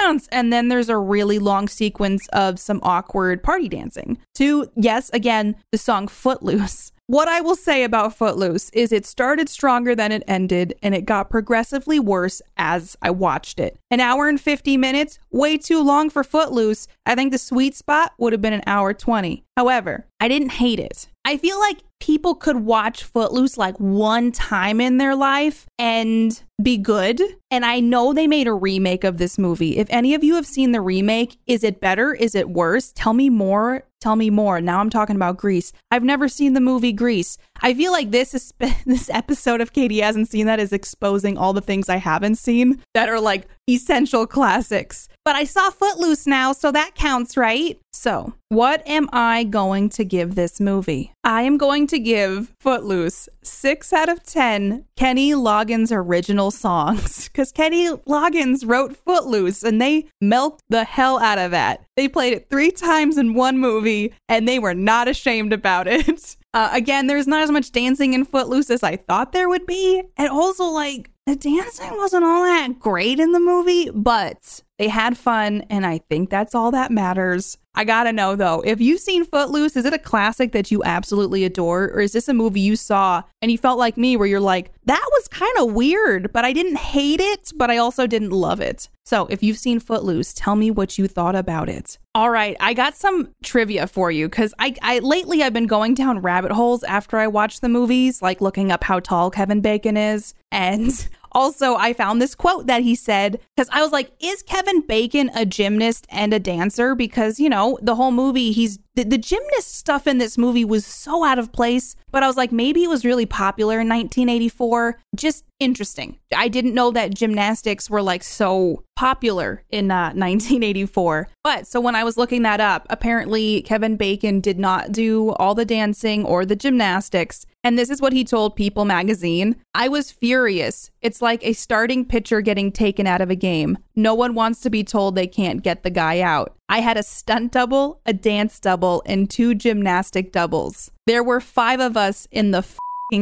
dance!" 0.00 0.28
And 0.30 0.52
then 0.52 0.68
there's 0.68 0.88
a 0.88 0.98
really 0.98 1.38
long 1.38 1.68
sequence 1.68 2.28
of 2.28 2.58
some 2.58 2.80
awkward 2.82 3.42
party 3.42 3.68
dancing. 3.68 4.18
To 4.34 4.70
yes, 4.76 5.10
again, 5.12 5.56
the 5.72 5.78
song 5.78 6.08
"Footloose." 6.08 6.92
What 7.10 7.26
I 7.26 7.40
will 7.40 7.56
say 7.56 7.84
about 7.84 8.14
Footloose 8.14 8.68
is 8.74 8.92
it 8.92 9.06
started 9.06 9.48
stronger 9.48 9.94
than 9.94 10.12
it 10.12 10.22
ended, 10.28 10.74
and 10.82 10.94
it 10.94 11.06
got 11.06 11.30
progressively 11.30 11.98
worse 11.98 12.42
as 12.58 12.98
I 13.00 13.10
watched 13.12 13.58
it. 13.58 13.78
An 13.90 13.98
hour 13.98 14.28
and 14.28 14.38
50 14.38 14.76
minutes, 14.76 15.18
way 15.30 15.56
too 15.56 15.82
long 15.82 16.10
for 16.10 16.22
Footloose. 16.22 16.86
I 17.06 17.14
think 17.14 17.32
the 17.32 17.38
sweet 17.38 17.74
spot 17.74 18.12
would 18.18 18.34
have 18.34 18.42
been 18.42 18.52
an 18.52 18.62
hour 18.66 18.92
20. 18.92 19.42
However, 19.56 20.06
I 20.20 20.28
didn't 20.28 20.50
hate 20.50 20.78
it. 20.78 21.08
I 21.28 21.36
feel 21.36 21.58
like 21.60 21.80
people 22.00 22.34
could 22.34 22.56
watch 22.56 23.04
Footloose 23.04 23.58
like 23.58 23.76
one 23.76 24.32
time 24.32 24.80
in 24.80 24.96
their 24.96 25.14
life 25.14 25.66
and 25.78 26.42
be 26.62 26.78
good. 26.78 27.20
And 27.50 27.66
I 27.66 27.80
know 27.80 28.14
they 28.14 28.26
made 28.26 28.46
a 28.46 28.54
remake 28.54 29.04
of 29.04 29.18
this 29.18 29.36
movie. 29.36 29.76
If 29.76 29.88
any 29.90 30.14
of 30.14 30.24
you 30.24 30.36
have 30.36 30.46
seen 30.46 30.72
the 30.72 30.80
remake, 30.80 31.36
is 31.46 31.64
it 31.64 31.82
better? 31.82 32.14
Is 32.14 32.34
it 32.34 32.48
worse? 32.48 32.92
Tell 32.94 33.12
me 33.12 33.28
more. 33.28 33.84
Tell 34.00 34.16
me 34.16 34.30
more. 34.30 34.60
Now 34.62 34.80
I'm 34.80 34.88
talking 34.88 35.16
about 35.16 35.36
Grease. 35.36 35.72
I've 35.90 36.04
never 36.04 36.28
seen 36.28 36.54
the 36.54 36.60
movie 36.62 36.92
Grease. 36.92 37.36
I 37.60 37.74
feel 37.74 37.92
like 37.92 38.10
this 38.10 38.32
is 38.32 38.54
this 38.86 39.10
episode 39.10 39.60
of 39.60 39.74
Katie 39.74 40.00
hasn't 40.00 40.30
seen 40.30 40.46
that 40.46 40.60
is 40.60 40.72
exposing 40.72 41.36
all 41.36 41.52
the 41.52 41.60
things 41.60 41.90
I 41.90 41.96
haven't 41.96 42.36
seen 42.36 42.80
that 42.94 43.10
are 43.10 43.20
like 43.20 43.48
essential 43.68 44.26
classics. 44.26 45.08
But 45.28 45.36
I 45.36 45.44
saw 45.44 45.68
Footloose 45.68 46.26
now, 46.26 46.52
so 46.54 46.72
that 46.72 46.94
counts, 46.94 47.36
right? 47.36 47.78
So, 47.92 48.32
what 48.48 48.82
am 48.88 49.10
I 49.12 49.44
going 49.44 49.90
to 49.90 50.02
give 50.02 50.34
this 50.34 50.58
movie? 50.58 51.12
I 51.22 51.42
am 51.42 51.58
going 51.58 51.86
to 51.88 51.98
give 51.98 52.54
Footloose 52.58 53.28
6 53.42 53.92
out 53.92 54.08
of 54.08 54.22
10 54.22 54.86
Kenny 54.96 55.32
Loggins 55.32 55.92
original 55.92 56.50
songs 56.50 57.28
because 57.28 57.52
Kenny 57.52 57.88
Loggins 57.88 58.66
wrote 58.66 58.96
Footloose 58.96 59.62
and 59.62 59.82
they 59.82 60.06
milked 60.22 60.62
the 60.70 60.84
hell 60.84 61.18
out 61.18 61.36
of 61.36 61.50
that. 61.50 61.84
They 61.94 62.08
played 62.08 62.32
it 62.32 62.48
three 62.48 62.70
times 62.70 63.18
in 63.18 63.34
one 63.34 63.58
movie 63.58 64.14
and 64.30 64.48
they 64.48 64.58
were 64.58 64.72
not 64.72 65.08
ashamed 65.08 65.52
about 65.52 65.86
it. 65.88 66.38
Uh, 66.54 66.70
again, 66.72 67.06
there's 67.06 67.26
not 67.26 67.42
as 67.42 67.50
much 67.50 67.70
dancing 67.70 68.14
in 68.14 68.24
Footloose 68.24 68.70
as 68.70 68.82
I 68.82 68.96
thought 68.96 69.32
there 69.32 69.50
would 69.50 69.66
be. 69.66 70.02
And 70.16 70.30
also, 70.30 70.64
like, 70.64 71.10
the 71.26 71.36
dancing 71.36 71.94
wasn't 71.98 72.24
all 72.24 72.44
that 72.44 72.78
great 72.78 73.20
in 73.20 73.32
the 73.32 73.40
movie, 73.40 73.90
but 73.90 74.62
they 74.78 74.88
had 74.88 75.18
fun, 75.18 75.62
and 75.70 75.84
I 75.84 75.98
think 75.98 76.30
that's 76.30 76.54
all 76.54 76.70
that 76.70 76.90
matters. 76.90 77.58
I 77.74 77.84
gotta 77.84 78.12
know 78.12 78.34
though, 78.34 78.60
if 78.62 78.80
you've 78.80 79.00
seen 79.00 79.24
Footloose, 79.24 79.76
is 79.76 79.84
it 79.84 79.92
a 79.92 79.98
classic 79.98 80.50
that 80.50 80.70
you 80.70 80.82
absolutely 80.82 81.44
adore, 81.44 81.84
or 81.92 82.00
is 82.00 82.12
this 82.12 82.28
a 82.28 82.34
movie 82.34 82.60
you 82.60 82.74
saw 82.74 83.22
and 83.40 83.52
you 83.52 83.58
felt 83.58 83.78
like 83.78 83.96
me 83.96 84.16
where 84.16 84.26
you're 84.26 84.40
like, 84.40 84.72
that 84.86 85.04
was 85.12 85.28
kind 85.28 85.56
of 85.58 85.74
weird, 85.74 86.32
but 86.32 86.44
I 86.44 86.52
didn't 86.52 86.76
hate 86.76 87.20
it, 87.20 87.52
but 87.54 87.70
I 87.70 87.76
also 87.76 88.06
didn't 88.06 88.30
love 88.30 88.60
it? 88.60 88.88
So 89.04 89.26
if 89.26 89.42
you've 89.42 89.58
seen 89.58 89.78
Footloose, 89.80 90.34
tell 90.34 90.56
me 90.56 90.70
what 90.70 90.98
you 90.98 91.06
thought 91.06 91.36
about 91.36 91.68
it. 91.68 91.98
All 92.14 92.30
right, 92.30 92.56
I 92.58 92.74
got 92.74 92.96
some 92.96 93.28
trivia 93.44 93.86
for 93.86 94.10
you 94.10 94.28
because 94.28 94.52
I, 94.58 94.74
I 94.82 94.98
lately 94.98 95.42
I've 95.42 95.52
been 95.52 95.68
going 95.68 95.94
down 95.94 96.18
rabbit 96.18 96.50
holes 96.50 96.82
after 96.82 97.16
I 97.16 97.28
watch 97.28 97.60
the 97.60 97.68
movies, 97.68 98.22
like 98.22 98.40
looking 98.40 98.72
up 98.72 98.82
how 98.82 98.98
tall 98.98 99.30
Kevin 99.30 99.60
Bacon 99.60 99.96
is, 99.96 100.34
and 100.50 101.08
also, 101.32 101.74
I 101.76 101.92
found 101.92 102.20
this 102.20 102.34
quote 102.34 102.66
that 102.66 102.82
he 102.82 102.94
said 102.94 103.40
because 103.56 103.68
I 103.72 103.82
was 103.82 103.92
like, 103.92 104.12
is 104.20 104.42
Kevin 104.42 104.80
Bacon 104.82 105.30
a 105.34 105.44
gymnast 105.44 106.06
and 106.10 106.32
a 106.32 106.38
dancer? 106.38 106.94
Because, 106.94 107.38
you 107.38 107.48
know, 107.48 107.78
the 107.82 107.94
whole 107.94 108.10
movie, 108.10 108.52
he's 108.52 108.78
the, 108.94 109.04
the 109.04 109.18
gymnast 109.18 109.76
stuff 109.76 110.06
in 110.06 110.18
this 110.18 110.36
movie 110.36 110.64
was 110.64 110.84
so 110.84 111.24
out 111.24 111.38
of 111.38 111.52
place, 111.52 111.94
but 112.10 112.22
I 112.22 112.26
was 112.26 112.36
like, 112.36 112.50
maybe 112.50 112.82
it 112.82 112.88
was 112.88 113.04
really 113.04 113.26
popular 113.26 113.74
in 113.74 113.88
1984. 113.88 114.98
Just 115.18 115.44
interesting. 115.58 116.18
I 116.34 116.46
didn't 116.46 116.74
know 116.74 116.92
that 116.92 117.12
gymnastics 117.12 117.90
were 117.90 118.02
like 118.02 118.22
so 118.22 118.84
popular 118.94 119.64
in 119.68 119.90
uh, 119.90 120.12
1984. 120.14 121.28
But 121.42 121.66
so 121.66 121.80
when 121.80 121.96
I 121.96 122.04
was 122.04 122.16
looking 122.16 122.42
that 122.42 122.60
up, 122.60 122.86
apparently 122.88 123.62
Kevin 123.62 123.96
Bacon 123.96 124.40
did 124.40 124.58
not 124.60 124.92
do 124.92 125.32
all 125.32 125.56
the 125.56 125.64
dancing 125.64 126.24
or 126.24 126.46
the 126.46 126.54
gymnastics. 126.56 127.44
And 127.64 127.76
this 127.76 127.90
is 127.90 128.00
what 128.00 128.12
he 128.12 128.24
told 128.24 128.54
People 128.54 128.84
magazine 128.84 129.56
I 129.74 129.88
was 129.88 130.12
furious. 130.12 130.90
It's 131.02 131.20
like 131.20 131.44
a 131.44 131.52
starting 131.52 132.04
pitcher 132.04 132.40
getting 132.40 132.70
taken 132.70 133.06
out 133.06 133.20
of 133.20 133.30
a 133.30 133.36
game. 133.36 133.78
No 133.96 134.14
one 134.14 134.34
wants 134.34 134.60
to 134.60 134.70
be 134.70 134.84
told 134.84 135.16
they 135.16 135.26
can't 135.26 135.62
get 135.62 135.82
the 135.82 135.90
guy 135.90 136.20
out. 136.20 136.54
I 136.68 136.80
had 136.80 136.96
a 136.96 137.02
stunt 137.02 137.52
double, 137.52 138.00
a 138.06 138.12
dance 138.12 138.60
double, 138.60 139.02
and 139.04 139.28
two 139.28 139.54
gymnastic 139.54 140.30
doubles. 140.30 140.92
There 141.06 141.24
were 141.24 141.40
five 141.40 141.80
of 141.80 141.96
us 141.96 142.28
in 142.30 142.52
the 142.52 142.62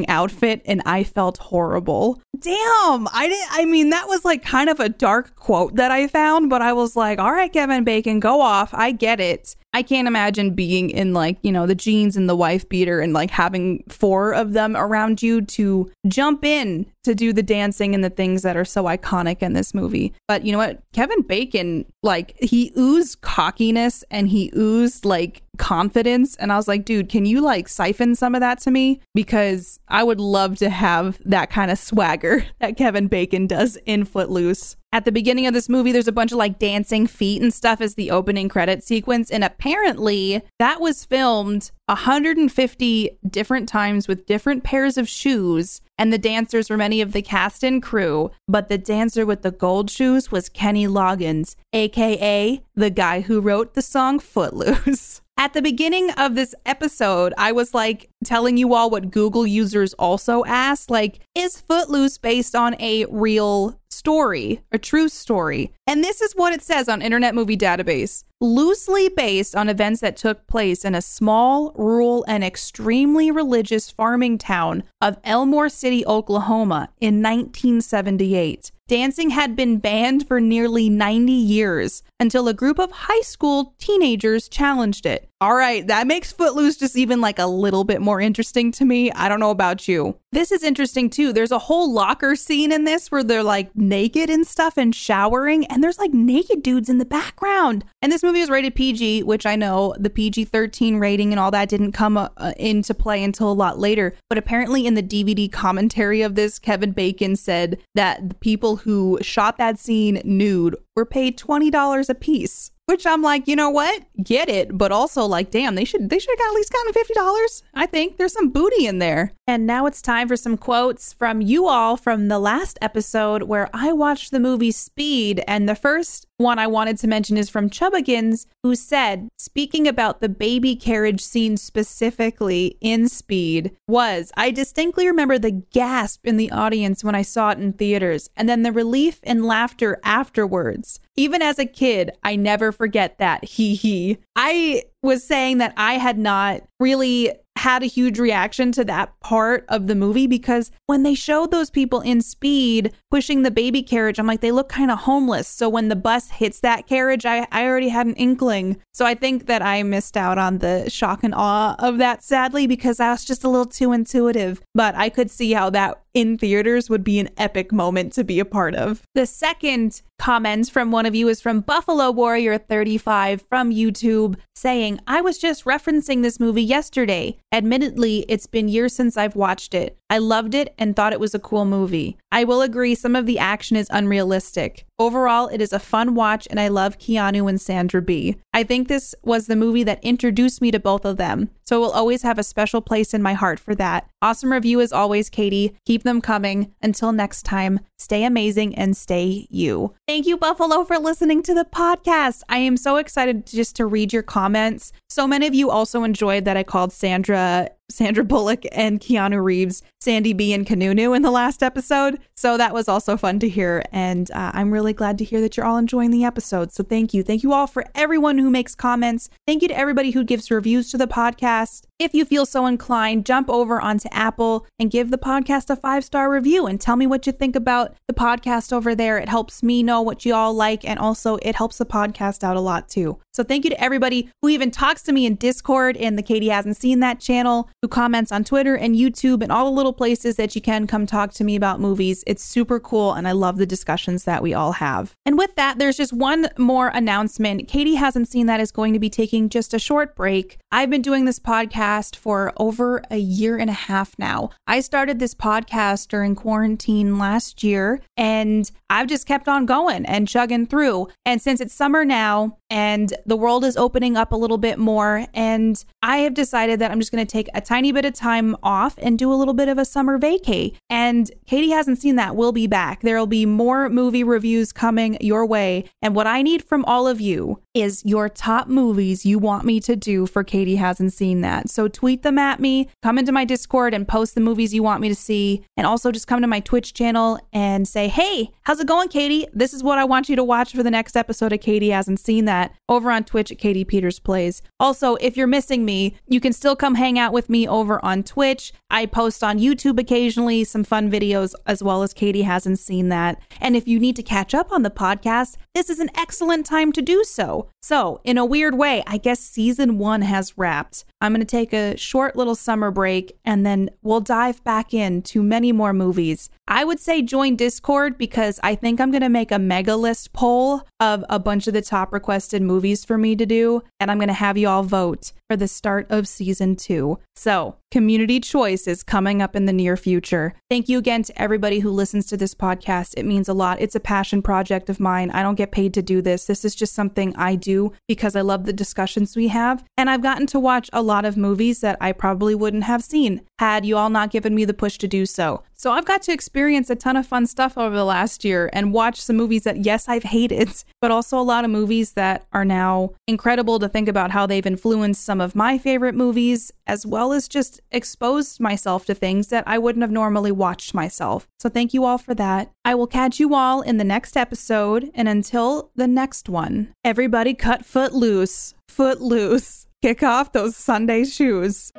outfit 0.09 0.63
and 0.67 0.83
I 0.85 1.05
felt 1.05 1.39
horrible. 1.39 2.21
Damn. 2.41 3.09
I 3.13 3.29
didn't 3.29 3.49
I 3.53 3.65
mean 3.65 3.91
that 3.91 4.09
was 4.09 4.25
like 4.25 4.43
kind 4.43 4.69
of 4.69 4.81
a 4.81 4.89
dark 4.89 5.37
quote 5.37 5.77
that 5.77 5.91
I 5.91 6.07
found, 6.09 6.51
but 6.51 6.63
I 6.63 6.73
was 6.73 6.97
like, 6.97 7.19
"All 7.19 7.33
right, 7.33 7.53
Kevin 7.53 7.85
Bacon, 7.85 8.21
go 8.21 8.41
off. 8.41 8.73
I 8.75 8.93
get 8.93 9.21
it." 9.21 9.55
I 9.77 9.83
can't 9.83 10.09
imagine 10.09 10.55
being 10.55 10.89
in 10.89 11.13
like, 11.13 11.37
you 11.43 11.53
know, 11.53 11.67
the 11.67 11.75
jeans 11.75 12.17
and 12.17 12.31
the 12.31 12.35
wife 12.35 12.67
beater 12.67 13.01
and 13.01 13.13
like 13.13 13.31
having 13.31 13.85
four 13.91 14.33
of 14.33 14.55
them 14.55 14.75
around 14.75 15.23
you 15.23 15.43
to 15.43 15.91
jump 16.09 16.47
in 16.47 16.87
to 17.05 17.15
do 17.15 17.31
the 17.31 17.43
dancing 17.43 17.95
and 17.95 18.03
the 18.03 18.09
things 18.09 18.41
that 18.41 18.57
are 18.57 18.65
so 18.65 18.85
iconic 18.85 19.43
in 19.43 19.53
this 19.53 19.75
movie. 19.75 20.15
But 20.27 20.47
you 20.47 20.53
know 20.53 20.59
what? 20.59 20.81
Kevin 20.95 21.21
Bacon, 21.21 21.85
like, 22.03 22.35
he 22.41 22.73
oozed 22.77 23.21
cockiness 23.21 24.03
and 24.11 24.31
he 24.31 24.51
oozed 24.57 25.05
like 25.05 25.43
confidence. 25.59 26.37
And 26.37 26.53
I 26.53 26.57
was 26.57 26.69
like, 26.69 26.87
dude, 26.87 27.11
can 27.11 27.27
you 27.27 27.43
like 27.43 27.69
siphon 27.69 28.15
some 28.15 28.35
of 28.35 28.41
that 28.41 28.59
to 28.63 28.71
me? 28.71 29.01
Because 29.15 29.79
I 29.89 30.03
would 30.03 30.21
love 30.21 30.57
to 30.59 30.71
have 30.71 31.21
that 31.27 31.51
kind 31.51 31.71
of 31.71 31.79
swagger 31.79 32.26
that 32.61 32.77
Kevin 32.77 33.09
Bacon 33.09 33.47
does 33.47 33.77
in 33.87 34.05
Footloose. 34.05 34.77
At 34.93 35.05
the 35.05 35.13
beginning 35.13 35.47
of 35.47 35.55
this 35.55 35.69
movie, 35.69 35.93
there's 35.93 36.09
a 36.09 36.13
bunch 36.13 36.33
of 36.33 36.39
like 36.39 36.59
dancing 36.59 37.07
feet 37.07 37.43
and 37.43 37.53
stuff 37.53 37.81
as 37.81 37.95
the 37.95 38.11
opening 38.11 38.49
credit 38.49 38.83
sequence. 38.83 39.31
And 39.31 39.45
apparently, 39.45 40.43
that 40.59 40.81
was 40.81 41.05
filmed 41.05 41.71
150 41.87 43.11
different 43.29 43.69
times 43.69 44.09
with 44.09 44.27
different 44.27 44.65
pairs 44.65 44.97
of 44.97 45.09
shoes. 45.09 45.81
And 45.99 46.13
the 46.13 46.19
dancers 46.19 46.69
were 46.69 46.77
many 46.77 47.01
of 47.01 47.13
the 47.13 47.23
cast 47.23 47.63
and 47.63 47.83
crew. 47.83 48.31
But 48.47 48.69
the 48.69 48.79
dancer 48.79 49.25
with 49.25 49.43
the 49.43 49.51
gold 49.51 49.91
shoes 49.91 50.31
was 50.31 50.49
Kenny 50.49 50.87
Loggins, 50.87 51.57
aka 51.73 52.63
the 52.75 52.91
guy 52.91 53.21
who 53.23 53.41
wrote 53.41 53.75
the 53.75 53.83
song 53.83 54.19
Footloose. 54.19 55.23
At 55.39 55.53
the 55.53 55.61
beginning 55.61 56.11
of 56.13 56.35
this 56.35 56.55
episode, 56.65 57.35
I 57.37 57.53
was 57.53 57.75
like 57.75 58.09
telling 58.25 58.57
you 58.57 58.73
all 58.73 58.89
what 58.89 59.11
Google 59.11 59.47
users 59.47 59.93
also 59.95 60.47
asked 60.47 60.91
like, 60.91 61.21
is 61.35 61.61
Footloose 61.61 62.17
based 62.17 62.55
on 62.55 62.75
a 62.81 63.05
real 63.11 63.79
story, 63.91 64.63
a 64.73 64.79
true 64.79 65.11
story? 65.11 65.73
And 65.87 66.03
this 66.03 66.23
is 66.23 66.33
what 66.33 66.55
it 66.55 66.63
says 66.63 66.89
on 66.89 67.03
Internet 67.03 67.35
Movie 67.35 67.57
Database 67.57 68.25
loosely 68.41 69.09
based 69.09 69.57
on 69.57 69.69
events 69.69 70.01
that 70.01 70.17
took 70.17 70.47
place 70.47 70.85
in 70.85 70.95
a 70.95 71.03
small, 71.03 71.73
rural, 71.75 72.25
and 72.29 72.45
extremely 72.45 73.31
religious 73.31 73.91
farming 73.91 74.39
town 74.39 74.83
of 75.01 75.19
Elmore 75.25 75.69
City, 75.69 76.05
Oklahoma 76.07 76.91
in 77.01 77.23
1978. 77.23 78.73
Dancing 78.89 79.31
had 79.31 79.57
been 79.57 79.79
banned 79.79 80.29
for 80.29 80.41
nearly 80.41 80.89
90 80.89 81.33
years 81.33 82.05
until 82.21 82.47
a 82.47 82.55
group 82.55 82.79
of 82.79 82.93
high 82.93 83.21
school 83.23 83.75
teenagers 83.79 84.49
challenged 84.49 85.07
it. 85.07 85.29
All 85.39 85.55
right, 85.55 85.87
that 85.87 86.07
makes 86.07 86.33
Footloose 86.33 86.79
just 86.79 86.97
even 86.97 87.21
like 87.21 87.39
a 87.39 87.47
little 87.47 87.85
bit 87.85 88.01
more 88.01 88.23
interesting 88.23 88.73
to 88.73 88.87
me. 88.87 89.13
I 89.13 89.29
don't 89.29 89.41
know 89.41 89.51
about 89.51 89.87
you. 89.87 90.17
This 90.33 90.51
is 90.51 90.63
interesting 90.63 91.11
too. 91.11 91.33
There's 91.35 91.53
a 91.53 91.59
whole 91.59 91.93
locker 91.93 92.37
scene 92.37 92.73
in 92.73 92.85
this 92.85 93.11
where 93.11 93.23
they're 93.23 93.43
like 93.43 93.75
naked 93.77 94.31
and 94.31 94.47
stuff 94.47 94.79
and 94.79 94.95
showering, 94.95 95.67
and 95.67 95.85
there's 95.85 95.99
like 95.99 96.15
naked 96.15 96.63
dudes 96.63 96.89
in 96.89 96.97
the 96.97 97.05
background. 97.05 97.85
And 98.01 98.11
this 98.11 98.23
movie 98.23 98.41
was 98.41 98.49
rated 98.49 98.75
PG, 98.75 99.25
which 99.25 99.45
I 99.45 99.57
know 99.57 99.95
the 99.99 100.09
PG 100.09 100.47
13 100.47 100.97
rating 100.97 101.33
and 101.33 101.41
all 101.41 101.51
that 101.51 101.69
didn't 101.69 101.93
come 101.93 102.17
uh, 102.17 102.29
into 102.57 102.95
play 102.95 103.23
until 103.23 103.53
a 103.53 103.53
lot 103.53 103.79
later. 103.79 104.15
But 104.31 104.39
apparently, 104.39 104.87
in 104.87 104.95
the 104.95 105.03
DVD 105.03 105.53
commentary 105.53 106.23
of 106.23 106.35
this, 106.35 106.59
Kevin 106.59 106.93
Bacon 106.93 107.37
said 107.37 107.79
that 107.95 108.27
the 108.31 108.35
people 108.37 108.76
who 108.77 109.19
shot 109.23 109.59
that 109.59 109.79
scene 109.79 110.21
nude 110.25 110.77
were 110.95 111.07
paid 111.07 111.39
$20 111.39 112.09
a 112.09 112.15
piece 112.15 112.71
which 112.87 113.05
I'm 113.05 113.21
like, 113.21 113.49
you 113.49 113.57
know 113.57 113.69
what? 113.69 114.05
Get 114.23 114.49
it, 114.49 114.79
but 114.79 114.93
also 114.93 115.27
like, 115.27 115.51
damn, 115.51 115.75
they 115.75 115.85
should 115.85 116.09
they 116.09 116.19
should 116.19 116.31
have 116.31 116.39
got 116.39 116.49
at 116.49 116.55
least 116.55 116.73
gotten 116.73 116.93
fifty 116.93 117.15
dollars. 117.15 117.63
I 117.75 117.87
think 117.87 118.17
there's 118.17 118.33
some 118.33 118.51
booty 118.51 118.87
in 118.87 119.01
there. 119.01 119.33
And 119.47 119.67
now 119.67 119.87
it's 119.87 120.01
time 120.01 120.29
for 120.29 120.37
some 120.37 120.57
quotes 120.57 121.13
from 121.13 121.41
you 121.41 121.67
all 121.67 121.97
from 121.97 122.29
the 122.29 122.39
last 122.39 122.79
episode 122.81 123.45
where 123.45 123.69
I 123.75 123.93
watched 123.93 124.31
the 124.31 124.41
movie 124.41 124.71
Speed, 124.71 125.43
and 125.49 125.69
the 125.69 125.75
first 125.75 126.27
one 126.39 126.59
I 126.59 126.67
wanted 126.67 126.99
to 126.99 127.09
mention 127.09 127.37
is 127.37 127.49
from 127.49 127.71
Chubbagins, 127.71 128.47
who 128.63 128.75
said, 128.75 129.29
speaking 129.39 129.89
about 129.89 130.21
the 130.21 130.29
baby 130.29 130.77
carriage 130.77 131.23
scene 131.23 131.57
specifically 131.57 132.77
in 132.81 133.09
Speed, 133.09 133.73
was 133.89 134.33
I 134.37 134.51
distinctly 134.51 135.07
remember 135.07 135.39
the 135.39 135.51
gasp 135.51 136.27
in 136.27 136.37
the 136.37 136.51
audience 136.51 137.03
when 137.03 137.15
I 137.15 137.23
saw 137.23 137.51
it 137.51 137.59
in 137.59 137.73
theaters, 137.73 138.31
and 138.37 138.49
then 138.49 138.63
the 138.63 138.73
relief 138.73 139.21
and 139.23 139.47
laughter 139.47 139.99
afterwards. 140.05 141.01
Even 141.17 141.41
as 141.41 141.59
a 141.59 141.67
kid, 141.67 142.11
I 142.23 142.37
never 142.37 142.73
forget 142.73 143.19
that. 143.19 143.45
Hee 143.45 143.75
hee. 143.75 144.19
I 144.35 144.83
was 145.03 145.25
saying 145.25 145.59
that 145.59 145.73
I 145.77 145.95
had 145.95 146.19
not 146.19 146.63
really 146.79 147.33
had 147.57 147.83
a 147.83 147.87
huge 147.87 148.19
reaction 148.19 148.71
to 148.73 148.85
that 148.85 149.19
part 149.21 149.65
of 149.69 149.87
the 149.87 149.95
movie 149.95 150.27
because 150.27 150.71
when 150.87 151.03
they 151.03 151.15
showed 151.15 151.51
those 151.51 151.71
people 151.71 152.01
in 152.01 152.21
speed 152.21 152.93
pushing 153.11 153.43
the 153.43 153.51
baby 153.51 153.83
carriage, 153.83 154.19
I'm 154.19 154.27
like, 154.27 154.41
they 154.41 154.53
look 154.53 154.69
kind 154.69 154.91
of 154.91 155.01
homeless. 155.01 155.49
So 155.49 155.69
when 155.69 155.89
the 155.89 155.97
bus 155.97 156.31
hits 156.31 156.61
that 156.61 156.87
carriage, 156.87 157.25
I, 157.25 157.47
I 157.51 157.65
already 157.67 157.89
had 157.89 158.07
an 158.07 158.15
inkling. 158.15 158.77
So 158.93 159.05
I 159.05 159.15
think 159.15 159.47
that 159.47 159.63
I 159.63 159.83
missed 159.83 160.17
out 160.17 160.39
on 160.39 160.59
the 160.59 160.89
shock 160.91 161.25
and 161.25 161.35
awe 161.35 161.77
of 161.79 161.99
that, 161.99 162.23
sadly, 162.23 162.67
because 162.67 163.01
I 163.01 163.11
was 163.11 163.25
just 163.25 163.45
a 163.45 163.49
little 163.49 163.67
too 163.67 163.93
intuitive. 163.93 164.61
But 164.75 164.95
I 164.95 165.09
could 165.09 165.31
see 165.31 165.53
how 165.53 165.71
that 165.71 166.01
in 166.17 166.39
theaters 166.39 166.89
would 166.89 167.05
be 167.05 167.19
an 167.19 167.29
epic 167.37 167.71
moment 167.71 168.11
to 168.11 168.25
be 168.25 168.41
a 168.41 168.45
part 168.47 168.75
of. 168.75 169.03
The 169.15 169.27
second 169.27 170.01
comment 170.19 170.71
from 170.71 170.91
one 170.91 171.05
of 171.05 171.15
you 171.15 171.29
is 171.29 171.43
from 171.43 171.61
Buffalo 171.61 172.11
Warrior 172.11 172.57
35 172.57 173.45
from 173.51 173.71
YouTube 173.71 174.37
saying, 174.55 174.99
I 175.07 175.21
was 175.21 175.37
just 175.37 175.67
referencing 175.67 176.23
this 176.23 176.41
movie 176.41 176.63
yesterday. 176.63 177.37
Admittedly, 177.53 178.25
it's 178.31 178.47
been 178.47 178.67
years 178.67 178.97
since 178.97 179.19
I've 179.19 179.37
watched 179.37 179.75
it. 179.75 179.99
I 180.09 180.17
loved 180.17 180.55
it 180.55 180.73
and 180.79 180.97
thought 180.97 181.13
it 181.13 181.21
was 181.21 181.35
a 181.35 181.39
cool 181.39 181.67
movie. 181.67 182.17
I 182.33 182.45
will 182.45 182.63
agree 182.63 182.95
some 182.95 183.15
of 183.15 183.27
the 183.27 183.39
action 183.39 183.77
is 183.77 183.89
unrealistic. 183.91 184.87
Overall, 184.99 185.49
it 185.49 185.61
is 185.61 185.75
a 185.75 185.79
fun 185.79 186.15
watch 186.15 186.49
and 186.49 186.59
I 186.59 186.69
love 186.69 186.99
Keanu 186.99 187.49
and 187.51 187.61
Sandra 187.61 188.01
B. 188.01 188.37
I 188.55 188.63
think 188.63 188.89
this 188.89 189.15
was 189.23 189.47
the 189.47 189.55
movie 189.55 189.85
that 189.85 190.03
introduced 190.03 190.63
me 190.63 190.71
to 190.71 190.81
both 190.81 191.05
of 191.05 191.19
them, 191.19 191.51
so 191.67 191.77
it 191.77 191.81
will 191.81 191.91
always 191.91 192.23
have 192.23 192.39
a 192.39 192.43
special 192.43 192.81
place 192.81 193.13
in 193.13 193.23
my 193.23 193.35
heart 193.35 193.61
for 193.61 193.75
that. 193.75 194.09
Awesome 194.23 194.51
review 194.51 194.81
as 194.81 194.93
always, 194.93 195.29
Katie. 195.29 195.77
Keep 195.85 196.05
them 196.05 196.23
coming. 196.23 196.73
Until 196.81 197.13
next 197.13 197.43
time, 197.43 197.81
stay 197.99 198.25
amazing 198.25 198.75
and 198.75 198.97
stay 198.97 199.47
you. 199.51 199.95
Thank 200.09 200.27
you, 200.27 200.39
Buffalo, 200.39 200.83
for 200.85 200.99
listening 200.99 201.43
to 201.43 201.53
the 201.53 201.67
podcast. 201.67 202.43
I 202.49 202.59
am 202.59 202.79
so 202.79 202.97
excited 202.97 203.47
just 203.47 203.77
to 203.77 203.85
read 203.85 204.15
your 204.15 204.23
comments. 204.23 204.93
So 205.11 205.27
many 205.27 205.47
of 205.47 205.55
you 205.55 205.71
also 205.71 206.05
enjoyed 206.05 206.47
that 206.47 206.57
I 206.57 206.63
called 206.63 206.95
Sandra 206.95 207.69
Sandra 207.89 208.25
Bullock 208.25 208.65
and 208.73 209.01
Keanu 209.01 209.43
Reeves, 209.43 209.83
Sandy 210.01 210.33
B 210.33 210.53
and 210.53 210.67
Kanunu 210.67 211.15
in 211.15 211.23
the 211.23 211.31
last 211.31 211.63
episode. 211.63 212.19
So 212.39 212.59
that 212.59 212.75
was 212.75 212.87
also 212.87 213.17
fun 213.17 213.39
to 213.39 213.49
hear. 213.49 213.83
And 213.93 214.31
uh, 214.31 214.51
I'm 214.53 214.71
really 214.71 214.93
glad 214.93 215.17
to 215.19 215.25
hear 215.25 215.41
that 215.41 215.57
you're 215.57 215.65
all 215.65 215.79
enjoying 215.79 216.11
the 216.11 216.25
episode. 216.25 216.71
So 216.71 216.85
thank 216.85 217.15
you. 217.15 217.23
Thank 217.23 217.43
you 217.43 217.55
all 217.55 217.67
for 217.67 217.87
everyone 217.95 218.37
who 218.37 218.51
makes 218.51 218.75
comments. 218.75 219.31
Thank 219.47 219.63
you 219.63 219.69
to 219.69 219.79
everybody 219.79 220.11
who 220.11 220.23
gives 220.23 220.51
reviews 220.51 220.91
to 220.91 220.99
the 220.99 221.07
podcast. 221.07 221.85
If 221.99 222.13
you 222.13 222.27
feel 222.27 222.45
so 222.45 222.67
inclined, 222.67 223.25
jump 223.25 223.49
over 223.49 223.81
onto 223.81 224.11
Apple 224.13 224.67
and 224.79 224.91
give 224.91 225.11
the 225.11 225.17
podcast 225.17 225.71
a 225.71 225.77
five 225.77 226.05
star 226.05 226.31
review 226.31 226.67
and 226.67 226.79
tell 226.79 226.97
me 226.97 227.07
what 227.07 227.27
you 227.27 227.33
think 227.33 227.57
about 227.57 227.95
the 228.07 228.13
podcast 228.13 228.71
over 228.71 228.95
there. 228.95 229.17
It 229.17 229.31
helps 229.31 229.63
me 229.63 229.83
know 229.83 230.03
what 230.03 230.27
you 230.27 230.35
all 230.35 230.53
like, 230.53 230.85
and 230.85 230.99
also 230.99 231.39
it 231.41 231.55
helps 231.55 231.79
the 231.79 231.87
podcast 231.87 232.45
out 232.45 232.57
a 232.57 232.61
lot 232.61 232.91
too. 232.91 233.19
So 233.33 233.45
thank 233.45 233.65
you 233.65 233.71
to 233.71 233.83
everybody 233.83 234.31
who 234.43 234.51
even 234.51 234.71
talks 234.71 235.03
to 235.05 235.13
me 235.13 235.25
in 235.25 235.37
Discord 235.37 235.97
and 235.97 236.19
the 236.19 236.23
Katie 236.23 236.49
hasn't 236.49 236.77
seen 236.77 237.01
that 237.01 237.19
channel, 237.19 237.71
who 237.81 237.89
comments 237.89 238.31
on 238.31 238.45
Twitter 238.45 238.77
and 238.77 238.95
YouTube 238.95 239.43
and 239.43 239.51
all 239.51 239.65
the 239.65 239.77
little 239.77 239.93
places 239.95 240.37
that 240.37 240.55
you 240.55 240.61
can 240.61 240.87
come 240.87 241.07
talk 241.07 241.33
to 241.35 241.45
me 241.45 241.57
about 241.57 241.81
movies. 241.81 242.25
It's 242.27 242.45
super 242.45 242.81
cool, 242.81 243.13
and 243.13 243.27
I 243.27 243.33
love 243.33 243.57
the 243.57 243.67
discussions 243.67 244.25
that 244.25 244.43
we 244.43 244.53
all 244.53 244.73
have. 244.73 245.15
And 245.25 245.39
with 245.39 245.55
that, 245.55 245.79
there's 245.79 245.97
just 245.97 246.13
one 246.13 246.49
more 246.59 246.89
announcement. 246.89 247.69
Katie 247.69 247.95
hasn't 247.95 248.29
seen 248.29 248.47
that 248.47 248.61
is 248.61 248.71
going 248.71 248.93
to 248.93 248.99
be 248.99 249.09
taking 249.09 249.49
just 249.49 249.73
a 249.73 249.79
short 249.79 250.15
break. 250.17 250.59
I've 250.73 250.91
been 250.91 251.03
doing 251.03 251.25
this 251.25 251.39
podcast 251.39 252.17
for 252.17 252.53
over 252.59 253.03
a 253.11 253.17
year 253.17 253.57
and 253.57 253.71
a 253.71 253.75
half 253.75 254.19
now. 254.19 254.51
I 254.67 254.81
started 254.81 255.19
this 255.19 255.35
podcast 255.35 256.09
during 256.09 256.35
quarantine 256.35 257.19
last 257.19 257.63
year 257.63 258.01
and 258.17 258.71
I've 258.91 259.07
just 259.07 259.27
kept 259.27 259.49
on 259.49 259.67
going 259.67 260.05
and 260.07 260.29
chugging 260.29 260.67
through. 260.67 261.09
And 261.25 261.41
since 261.41 261.61
it's 261.61 261.75
summer 261.75 262.05
now 262.05 262.59
and 262.69 263.15
the 263.25 263.37
world 263.37 263.65
is 263.65 263.77
opening 263.77 264.17
up 264.17 264.33
a 264.33 264.37
little 264.37 264.59
bit 264.59 264.79
more, 264.79 265.27
and 265.33 265.83
I 266.03 266.19
have 266.19 266.35
decided 266.35 266.79
that 266.81 266.91
I'm 266.91 267.01
just 267.01 267.13
going 267.13 267.25
to 267.25 267.31
take 267.31 267.49
a 267.55 267.61
tiny 267.61 267.93
bit 267.93 268.05
of 268.05 268.15
time 268.15 268.57
off 268.63 268.97
and 268.99 269.19
do 269.19 269.33
a 269.33 269.35
little 269.35 269.55
bit 269.55 269.69
of 269.69 269.79
a 269.79 269.85
summer 269.85 270.19
vacay. 270.19 270.77
And 270.91 271.31
Katie 271.47 271.71
hasn't 271.71 271.99
seen 271.99 272.16
that. 272.17 272.37
We'll 272.37 272.53
be 272.53 272.67
back. 272.67 273.03
There 273.03 273.19
will 273.19 273.27
be 273.27 273.47
more 273.47 273.89
movie 273.89 274.25
reviews 274.25 274.73
coming 274.73 275.17
your 275.21 275.47
way. 275.47 275.85
And 276.03 276.15
what 276.15 276.27
I 276.27 276.43
need 276.43 276.65
from 276.65 276.85
all 276.85 277.07
of 277.09 277.21
you 277.21 277.63
is 277.83 278.03
your 278.05 278.29
top 278.29 278.69
movies 278.69 279.27
you 279.27 279.39
want 279.39 279.65
me 279.65 279.81
to 279.81 279.95
do 279.95 280.27
for 280.27 280.43
Katie 280.43 280.77
Hasn't 280.77 281.13
Seen 281.13 281.43
That. 281.43 281.69
So 281.69 281.89
tweet 281.89 282.23
them 282.23 282.39
at 282.39 282.59
me, 282.61 282.89
come 283.03 283.19
into 283.19 283.33
my 283.33 283.45
Discord 283.45 283.93
and 283.93 284.09
post 284.09 284.35
the 284.35 284.41
movies 284.41 284.73
you 284.73 284.83
want 284.83 285.01
me 285.01 285.09
to 285.09 285.15
see. 285.15 285.65
And 285.77 285.87
also 285.87 286.11
just 286.11 286.27
come 286.27 286.41
to 286.41 286.47
my 286.47 286.61
Twitch 286.61 286.95
channel 286.95 287.39
and 287.53 287.87
say, 287.87 288.09
hey, 288.09 288.51
how's 288.63 288.81
it 288.81 288.87
going, 288.87 289.09
Katie? 289.09 289.47
This 289.53 289.75
is 289.75 289.83
what 289.83 289.99
I 289.99 290.05
want 290.05 290.29
you 290.29 290.37
to 290.37 290.45
watch 290.45 290.73
for 290.73 290.83
the 290.83 290.91
next 290.91 291.17
episode 291.17 291.53
of 291.53 291.61
Katie 291.61 291.91
Hasn't 291.91 292.21
Seen 292.21 292.47
That 292.47 292.75
over 292.89 293.11
on 293.11 293.25
Twitch 293.25 293.53
at 293.53 293.59
Katie 293.59 293.85
Peters 293.85 294.19
Plays. 294.19 294.63
Also, 294.81 295.17
if 295.17 295.37
you're 295.37 295.47
missing 295.47 295.85
me, 295.85 296.17
you 296.27 296.41
can 296.41 296.53
still 296.53 296.77
come 296.77 296.95
hang 296.95 297.19
out 297.19 297.33
with 297.33 297.51
me 297.51 297.69
over 297.69 298.03
on 298.05 298.23
Twitch. 298.23 298.73
I 298.91 299.07
post 299.07 299.45
on 299.45 299.59
YouTube 299.59 300.01
occasionally 300.01 300.65
some 300.65 300.85
fun 300.85 301.11
videos 301.11 301.55
as 301.67 301.83
well 301.83 302.03
as 302.03 302.15
Katie 302.15 302.43
Hasn't 302.43 302.79
Seen 302.79 303.09
That. 303.11 303.41
And 303.61 303.77
if 303.77 303.87
you 303.87 303.99
need 303.99 304.17
to 304.17 304.23
catch 304.23 304.55
up 304.55 304.73
on 304.73 304.83
the 304.83 304.91
podcast, 304.91 305.57
this 305.75 305.91
is 305.91 305.99
an 305.99 306.11
excellent 306.15 306.65
time 306.65 306.93
to 306.93 307.03
do 307.03 307.25
so. 307.25 307.66
So, 307.81 308.21
in 308.25 308.39
a 308.39 308.45
weird 308.45 308.77
way, 308.77 309.03
I 309.07 309.19
guess 309.19 309.41
season 309.41 309.99
one 309.99 310.23
has 310.23 310.57
wrapped. 310.59 311.05
I'm 311.21 311.33
going 311.33 311.41
to 311.41 311.47
take 311.47 311.73
a 311.73 311.97
short 311.97 312.37
little 312.37 312.55
summer 312.55 312.91
break 312.91 313.39
and 313.45 313.65
then 313.65 313.91
we'll 314.03 314.21
dive 314.21 314.63
back 314.65 314.93
into 314.93 315.43
many 315.43 315.73
more 315.73 315.93
movies. 315.93 316.51
I 316.69 316.85
would 316.85 317.01
say 317.01 317.23
join 317.23 317.57
Discord 317.57 318.19
because 318.19 318.59
I 318.63 318.75
think 318.75 319.01
I'm 319.01 319.11
going 319.11 319.23
to 319.23 319.29
make 319.29 319.53
a 319.53 319.59
mega 319.59 319.97
list 319.97 320.33
poll 320.33 320.83
of 321.01 321.25
a 321.29 321.39
bunch 321.39 321.67
of 321.67 321.75
the 321.75 321.83
top 321.83 322.13
requested 322.13 322.63
movies 322.63 323.05
for 323.05 323.17
me 323.17 323.37
to 323.37 323.47
do, 323.47 323.83
and 324.01 324.11
I'm 324.11 324.19
going 324.19 324.29
to 324.29 324.35
have 324.35 324.59
you 324.59 324.69
all 324.69 324.83
vote 324.83 325.33
for 325.49 325.57
the 325.57 325.69
start 325.69 326.07
of 326.11 326.27
season 326.29 326.77
two. 326.77 327.19
So, 327.35 327.77
community 327.91 328.41
choice 328.41 328.87
is 328.87 329.03
coming 329.03 329.41
up 329.41 329.55
in 329.55 329.67
the 329.67 329.73
near 329.73 329.97
future. 329.97 330.55
Thank 330.69 330.89
you 330.89 330.99
again 330.99 331.23
to 331.25 331.41
everybody 331.41 331.81
who 331.81 331.91
listens 331.91 332.27
to 332.27 332.37
this 332.37 332.55
podcast. 332.55 333.15
It 333.17 333.25
means 333.25 333.49
a 333.49 333.55
lot. 333.55 333.81
It's 333.81 333.95
a 333.95 334.01
passion 334.01 334.43
project 334.43 334.91
of 334.91 335.01
mine. 335.01 335.31
I 335.31 335.43
don't 335.43 335.55
get 335.55 335.73
paid 335.73 335.95
to 335.95 336.03
do 336.03 336.21
this. 336.21 336.47
This 336.47 336.65
is 336.65 336.75
just 336.75 336.95
something 336.95 337.35
I 337.37 337.55
do 337.55 337.93
because 338.09 338.35
I 338.35 338.41
love 338.41 338.65
the 338.65 338.73
discussions 338.73 339.37
we 339.37 339.49
have. 339.49 339.85
And 339.97 340.11
I've 340.11 340.23
gotten 340.23 340.47
to 340.49 340.61
watch 340.61 340.91
a 340.93 341.03
lot 341.03 341.25
of 341.25 341.37
movies 341.37 341.81
that 341.81 341.97
I 342.01 342.13
probably 342.13 342.55
wouldn't 342.55 342.85
have 342.85 343.05
seen 343.05 343.43
had 343.59 343.87
you 343.87 343.97
all 343.97 344.11
not 344.11 344.31
given 344.31 344.55
me 344.55 344.65
the 344.65 344.75
push 344.75 344.99
to 344.99 345.09
do 345.09 345.27
so. 345.27 345.63
So 345.79 345.93
I've 345.93 346.07
got 346.07 346.23
to 346.23 346.33
experience 346.33 346.89
a 346.89 346.97
ton 346.97 347.17
of 347.17 347.27
fun 347.27 347.47
stuff 347.47 347.77
over 347.77 347.95
the 347.95 348.05
last 348.05 348.45
year 348.45 348.71
and 348.73 348.95
watch 348.95 349.21
some 349.21 349.37
movies 349.37 349.65
that, 349.65 349.85
yes, 349.85 350.09
I've 350.09 350.23
hated, 350.23 350.71
but 351.03 351.11
also 351.11 351.39
a 351.39 351.43
lot 351.43 351.67
of 351.67 351.71
movies 351.71 352.13
that 352.13 352.47
are 352.53 352.65
now 352.65 353.11
incredible 353.27 353.79
to 353.81 353.89
think 353.89 354.09
about 354.09 354.31
how 354.31 354.47
they've 354.47 354.67
influenced 354.67 355.23
some 355.23 355.41
of 355.41 355.55
my 355.55 355.77
favorite 355.77 356.15
movies, 356.15 356.73
as 356.87 357.05
well 357.05 357.33
as 357.33 357.47
just 357.47 357.81
exposed 357.91 358.59
myself 358.59 359.05
to 359.05 359.15
things 359.15 359.49
that 359.49 359.65
I 359.67 359.77
wouldn't 359.77 360.03
have 360.03 360.11
normally 360.11 360.53
watched 360.53 360.95
myself. 360.95 361.47
So 361.61 361.69
thank 361.69 361.93
you 361.93 362.05
all 362.05 362.19
for 362.19 362.35
that. 362.35 362.71
I 362.85 362.95
will 362.95 363.07
catch 363.07 363.39
you 363.39 363.55
all 363.55 363.83
in 363.83 363.99
the 363.99 364.05
next 364.05 364.37
episode, 364.37 365.11
and 365.15 365.29
until 365.29 365.91
the 365.95 366.09
next 366.09 366.49
one, 366.49 366.95
everybody 367.05 367.53
cut 367.53 367.85
foot 367.85 368.15
loose, 368.15 368.75
foot 368.89 369.21
loose. 369.21 369.87
Kick 370.03 370.23
off 370.23 370.53
those 370.53 370.77
Sunday 370.77 371.25
shoes. 371.25 371.93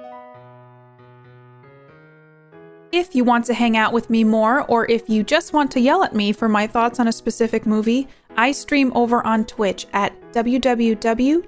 If 2.92 3.14
you 3.14 3.24
want 3.26 3.46
to 3.46 3.54
hang 3.54 3.76
out 3.76 3.92
with 3.92 4.10
me 4.10 4.24
more, 4.24 4.64
or 4.64 4.90
if 4.90 5.10
you 5.10 5.22
just 5.24 5.52
want 5.52 5.70
to 5.72 5.82
yell 5.82 6.04
at 6.04 6.16
me 6.16 6.32
for 6.32 6.48
my 6.48 6.66
thoughts 6.68 7.02
on 7.02 7.10
a 7.10 7.12
specific 7.12 7.66
movie, 7.66 8.08
I 8.38 8.54
stream 8.54 8.94
over 8.96 9.26
on 9.26 9.44
Twitch 9.46 9.88
at 9.94 10.14
www.twitch.tv 10.32 11.40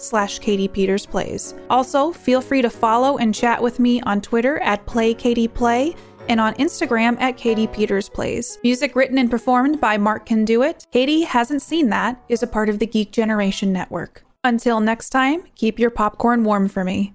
slash 0.00 0.38
Katie 0.40 0.68
Peters 0.68 1.06
Plays. 1.06 1.54
Also, 1.70 2.12
feel 2.12 2.40
free 2.42 2.60
to 2.60 2.68
follow 2.68 3.16
and 3.18 3.34
chat 3.34 3.62
with 3.62 3.78
me 3.78 4.00
on 4.02 4.20
Twitter 4.20 4.58
at 4.58 4.84
PlayKatiePlay 4.84 5.96
and 6.28 6.40
on 6.40 6.52
Instagram 6.54 7.18
at 7.20 7.38
Katie 7.38 7.66
Peters 7.66 8.10
Plays. 8.10 8.58
Music 8.62 8.94
written 8.94 9.16
and 9.16 9.30
performed 9.30 9.80
by 9.80 9.96
Mark 9.96 10.26
Can 10.26 10.44
Do 10.44 10.62
It. 10.62 10.86
Katie 10.92 11.22
Hasn't 11.22 11.62
Seen 11.62 11.88
That 11.88 12.22
is 12.28 12.42
a 12.42 12.46
part 12.46 12.68
of 12.68 12.78
the 12.78 12.86
Geek 12.86 13.10
Generation 13.12 13.72
Network. 13.72 14.24
Until 14.44 14.80
next 14.80 15.10
time, 15.10 15.44
keep 15.54 15.78
your 15.78 15.90
popcorn 15.90 16.44
warm 16.44 16.68
for 16.68 16.84
me. 16.84 17.14